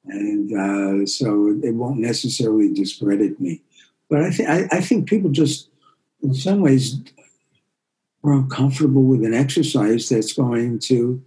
And 0.10 0.54
uh, 0.54 1.06
so 1.06 1.60
it 1.64 1.74
won't 1.74 2.00
necessarily 2.00 2.74
discredit 2.74 3.40
me. 3.40 3.62
But 4.10 4.24
I, 4.24 4.30
th- 4.30 4.50
I, 4.50 4.68
I 4.72 4.82
think 4.82 5.08
people 5.08 5.30
just, 5.30 5.70
in 6.24 6.34
some 6.34 6.62
ways, 6.62 7.00
are 8.24 8.34
uncomfortable 8.34 9.04
with 9.04 9.24
an 9.24 9.34
exercise 9.34 10.10
that's 10.10 10.34
going 10.34 10.80
to 10.80 11.22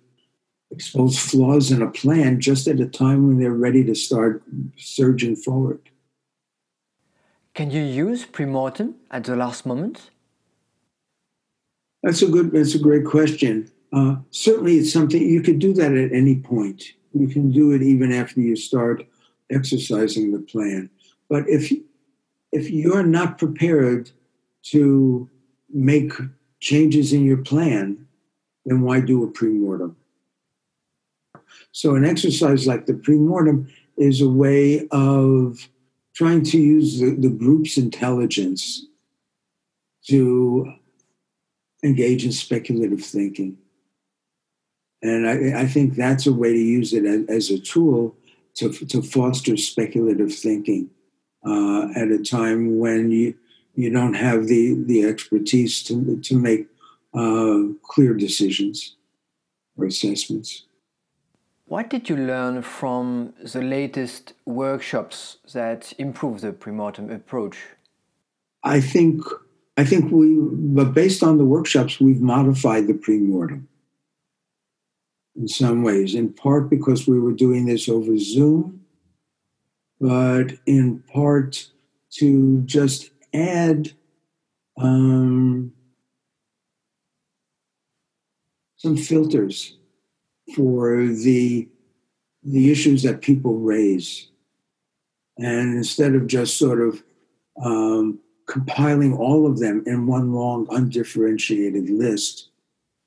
expose 0.70 1.18
flaws 1.18 1.70
in 1.70 1.82
a 1.82 1.90
plan 1.90 2.40
just 2.40 2.68
at 2.68 2.80
a 2.80 2.86
time 2.86 3.26
when 3.26 3.38
they're 3.38 3.52
ready 3.52 3.84
to 3.84 3.94
start 3.94 4.42
surging 4.76 5.36
forward. 5.36 5.80
Can 7.54 7.70
you 7.70 7.82
use 7.82 8.24
premortem 8.24 8.94
at 9.10 9.24
the 9.24 9.36
last 9.36 9.66
moment? 9.66 10.10
That's 12.02 12.22
a 12.22 12.28
good. 12.28 12.52
That's 12.52 12.74
a 12.74 12.78
great 12.78 13.04
question. 13.04 13.70
Uh, 13.92 14.16
certainly, 14.30 14.76
it's 14.76 14.92
something 14.92 15.20
you 15.20 15.42
could 15.42 15.58
do 15.58 15.74
that 15.74 15.92
at 15.92 16.12
any 16.12 16.36
point. 16.36 16.94
You 17.12 17.28
can 17.28 17.50
do 17.50 17.72
it 17.72 17.82
even 17.82 18.12
after 18.12 18.40
you 18.40 18.56
start 18.56 19.06
exercising 19.50 20.32
the 20.32 20.38
plan. 20.38 20.90
But 21.28 21.48
if 21.48 21.72
if 22.52 22.70
you're 22.70 23.04
not 23.04 23.38
prepared 23.38 24.10
to 24.62 25.28
make 25.72 26.12
changes 26.60 27.12
in 27.12 27.24
your 27.24 27.38
plan, 27.38 28.06
then 28.66 28.82
why 28.82 29.00
do 29.00 29.22
a 29.24 29.28
premortem? 29.28 29.94
So, 31.72 31.94
an 31.94 32.04
exercise 32.04 32.66
like 32.66 32.86
the 32.86 32.94
premortem 32.94 33.70
is 33.96 34.20
a 34.20 34.28
way 34.28 34.88
of 34.90 35.68
trying 36.14 36.42
to 36.42 36.58
use 36.58 37.00
the, 37.00 37.10
the 37.10 37.28
group's 37.28 37.76
intelligence 37.76 38.86
to 40.08 40.72
engage 41.82 42.24
in 42.24 42.32
speculative 42.32 43.02
thinking. 43.02 43.56
And 45.02 45.26
I, 45.26 45.62
I, 45.62 45.66
think 45.66 45.94
that's 45.94 46.26
a 46.26 46.32
way 46.32 46.52
to 46.52 46.58
use 46.58 46.92
it 46.92 47.06
as, 47.06 47.26
as 47.28 47.50
a 47.50 47.58
tool 47.58 48.14
to, 48.56 48.70
to 48.70 49.02
foster 49.02 49.56
speculative 49.56 50.34
thinking 50.34 50.90
uh, 51.46 51.88
at 51.96 52.08
a 52.08 52.18
time 52.18 52.78
when 52.78 53.10
you, 53.10 53.34
you 53.74 53.90
don't 53.90 54.14
have 54.14 54.46
the, 54.46 54.74
the 54.74 55.04
expertise 55.04 55.82
to, 55.84 56.20
to 56.20 56.38
make 56.38 56.66
uh, 57.14 57.60
clear 57.82 58.14
decisions 58.14 58.96
or 59.76 59.86
assessments. 59.86 60.64
What 61.66 61.88
did 61.88 62.08
you 62.08 62.16
learn 62.16 62.62
from 62.62 63.32
the 63.42 63.62
latest 63.62 64.34
workshops 64.44 65.38
that 65.54 65.92
improve 65.98 66.40
the 66.40 66.52
premortem 66.52 67.14
approach? 67.14 67.58
I 68.64 68.80
think 68.80 69.22
I 69.76 69.84
think 69.84 70.12
we, 70.12 70.36
but 70.38 70.92
based 70.92 71.22
on 71.22 71.38
the 71.38 71.44
workshops, 71.44 72.00
we've 72.00 72.20
modified 72.20 72.86
the 72.86 72.92
premortem 72.92 73.62
in 75.36 75.48
some 75.48 75.82
ways, 75.82 76.14
in 76.14 76.32
part 76.32 76.68
because 76.68 77.06
we 77.06 77.18
were 77.18 77.32
doing 77.32 77.66
this 77.66 77.88
over 77.88 78.16
Zoom, 78.18 78.84
but 80.00 80.52
in 80.66 81.02
part 81.12 81.68
to 82.10 82.62
just 82.62 83.10
add 83.32 83.92
um, 84.78 85.72
some 88.76 88.96
filters 88.96 89.76
for 90.54 91.06
the 91.06 91.68
the 92.42 92.72
issues 92.72 93.02
that 93.02 93.20
people 93.20 93.58
raise, 93.58 94.28
and 95.36 95.76
instead 95.76 96.14
of 96.14 96.26
just 96.26 96.56
sort 96.56 96.80
of 96.80 97.02
um, 97.62 98.18
compiling 98.46 99.14
all 99.14 99.46
of 99.46 99.58
them 99.58 99.82
in 99.86 100.06
one 100.06 100.32
long, 100.32 100.66
undifferentiated 100.70 101.90
list, 101.90 102.49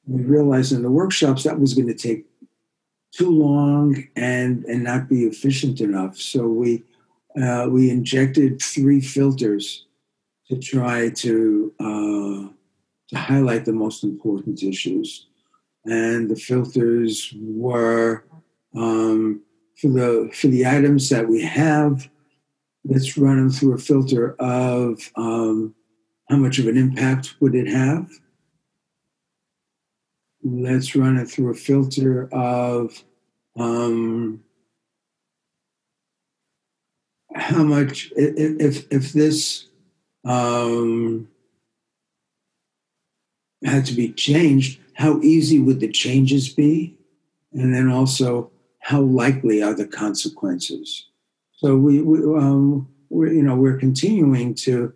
we 0.05 0.23
realized 0.23 0.71
in 0.71 0.83
the 0.83 0.91
workshops 0.91 1.43
that 1.43 1.59
was 1.59 1.73
going 1.73 1.87
to 1.87 1.93
take 1.93 2.25
too 3.11 3.29
long 3.29 4.07
and 4.15 4.65
and 4.65 4.83
not 4.83 5.07
be 5.07 5.23
efficient 5.23 5.81
enough. 5.81 6.17
So 6.17 6.47
we 6.47 6.83
uh, 7.41 7.67
we 7.69 7.89
injected 7.89 8.61
three 8.61 9.01
filters 9.01 9.85
to 10.47 10.57
try 10.57 11.09
to 11.09 11.73
uh, 11.79 12.49
to 13.09 13.15
highlight 13.15 13.65
the 13.65 13.73
most 13.73 14.03
important 14.03 14.63
issues 14.63 15.27
and 15.85 16.29
the 16.29 16.35
filters 16.35 17.33
were 17.35 18.23
um, 18.75 19.41
for 19.77 19.89
the 19.89 20.31
for 20.33 20.47
the 20.47 20.65
items 20.65 21.09
that 21.09 21.27
we 21.27 21.41
have. 21.41 22.09
Let's 22.85 23.17
run 23.17 23.37
them 23.37 23.49
through 23.49 23.75
a 23.75 23.77
filter 23.77 24.35
of 24.39 24.99
um, 25.15 25.73
how 26.29 26.37
much 26.37 26.59
of 26.59 26.67
an 26.67 26.77
impact 26.77 27.35
would 27.39 27.55
it 27.55 27.67
have. 27.67 28.09
Let's 30.43 30.95
run 30.95 31.17
it 31.17 31.29
through 31.29 31.51
a 31.51 31.55
filter 31.55 32.27
of 32.33 33.03
um, 33.57 34.43
how 37.33 37.63
much 37.63 38.11
if 38.15 38.85
if 38.91 39.13
this 39.13 39.67
um, 40.25 41.27
had 43.63 43.85
to 43.85 43.93
be 43.93 44.11
changed 44.11 44.79
how 44.93 45.19
easy 45.21 45.59
would 45.59 45.79
the 45.79 45.91
changes 45.91 46.49
be? 46.49 46.95
And 47.51 47.73
then 47.73 47.89
also, 47.89 48.51
how 48.79 49.01
likely 49.01 49.61
are 49.61 49.73
the 49.73 49.87
consequences? 49.87 51.07
So 51.57 51.77
we, 51.77 52.01
we 52.01 52.17
um, 52.37 52.87
we're, 53.09 53.31
you 53.31 53.43
know, 53.43 53.55
we're 53.55 53.77
continuing 53.77 54.55
to 54.55 54.93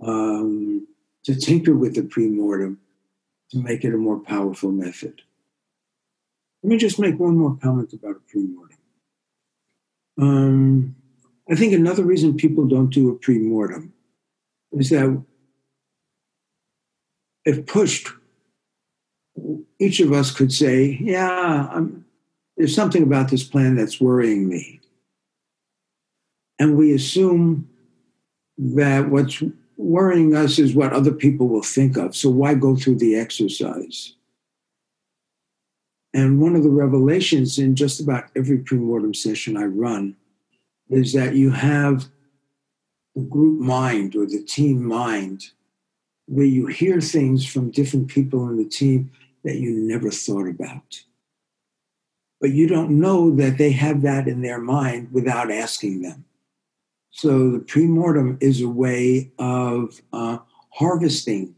um, 0.00 0.86
to 1.24 1.34
tinker 1.34 1.74
with 1.74 1.94
the 1.94 2.02
premortem 2.02 2.76
to 3.54 3.62
make 3.62 3.84
it 3.84 3.94
a 3.94 3.96
more 3.96 4.18
powerful 4.18 4.70
method. 4.70 5.22
Let 6.62 6.70
me 6.70 6.76
just 6.76 6.98
make 6.98 7.18
one 7.18 7.36
more 7.38 7.56
comment 7.56 7.92
about 7.92 8.16
a 8.16 8.36
premortem. 8.36 8.78
Um, 10.20 10.96
I 11.50 11.54
think 11.54 11.72
another 11.72 12.02
reason 12.04 12.36
people 12.36 12.66
don't 12.66 12.90
do 12.90 13.10
a 13.10 13.18
premortem 13.18 13.90
is 14.72 14.90
that 14.90 15.22
if 17.44 17.66
pushed, 17.66 18.08
each 19.78 20.00
of 20.00 20.12
us 20.12 20.30
could 20.30 20.52
say, 20.52 20.98
Yeah, 21.00 21.68
I'm, 21.70 22.04
there's 22.56 22.74
something 22.74 23.02
about 23.02 23.30
this 23.30 23.44
plan 23.44 23.76
that's 23.76 24.00
worrying 24.00 24.48
me. 24.48 24.80
And 26.58 26.76
we 26.76 26.92
assume 26.92 27.68
that 28.56 29.10
what's 29.10 29.42
worrying 29.76 30.34
us 30.34 30.58
is 30.58 30.74
what 30.74 30.92
other 30.92 31.12
people 31.12 31.48
will 31.48 31.62
think 31.62 31.96
of. 31.96 32.14
So 32.14 32.30
why 32.30 32.54
go 32.54 32.76
through 32.76 32.96
the 32.96 33.16
exercise? 33.16 34.14
And 36.12 36.40
one 36.40 36.54
of 36.54 36.62
the 36.62 36.70
revelations 36.70 37.58
in 37.58 37.74
just 37.74 38.00
about 38.00 38.30
every 38.36 38.58
premortem 38.58 39.16
session 39.16 39.56
I 39.56 39.64
run 39.64 40.16
is 40.88 41.12
that 41.12 41.34
you 41.34 41.50
have 41.50 42.06
the 43.16 43.22
group 43.22 43.60
mind 43.60 44.14
or 44.14 44.26
the 44.26 44.42
team 44.42 44.84
mind 44.84 45.50
where 46.26 46.46
you 46.46 46.66
hear 46.66 47.00
things 47.00 47.46
from 47.46 47.70
different 47.70 48.08
people 48.08 48.48
in 48.48 48.56
the 48.56 48.68
team 48.68 49.10
that 49.42 49.56
you 49.56 49.72
never 49.72 50.10
thought 50.10 50.48
about. 50.48 51.02
But 52.40 52.50
you 52.50 52.66
don't 52.66 52.98
know 52.98 53.34
that 53.36 53.58
they 53.58 53.72
have 53.72 54.02
that 54.02 54.28
in 54.28 54.40
their 54.40 54.60
mind 54.60 55.12
without 55.12 55.50
asking 55.50 56.02
them. 56.02 56.24
So 57.14 57.48
the 57.48 57.60
premortem 57.60 58.42
is 58.42 58.60
a 58.60 58.68
way 58.68 59.30
of 59.38 60.02
uh, 60.12 60.38
harvesting 60.70 61.54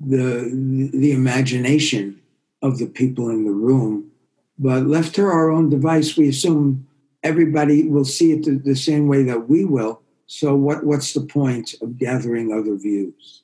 the, 0.00 0.88
the 0.94 1.12
imagination 1.12 2.18
of 2.62 2.78
the 2.78 2.86
people 2.86 3.28
in 3.28 3.44
the 3.44 3.50
room. 3.52 4.10
But 4.58 4.86
left 4.86 5.14
to 5.16 5.24
our 5.24 5.50
own 5.50 5.68
device, 5.68 6.16
we 6.16 6.28
assume 6.28 6.88
everybody 7.22 7.86
will 7.86 8.06
see 8.06 8.32
it 8.32 8.44
the, 8.44 8.52
the 8.52 8.74
same 8.74 9.06
way 9.06 9.22
that 9.24 9.50
we 9.50 9.66
will. 9.66 10.00
So 10.26 10.54
what, 10.54 10.84
what's 10.84 11.12
the 11.12 11.20
point 11.20 11.74
of 11.82 11.98
gathering 11.98 12.52
other 12.52 12.74
views? 12.76 13.42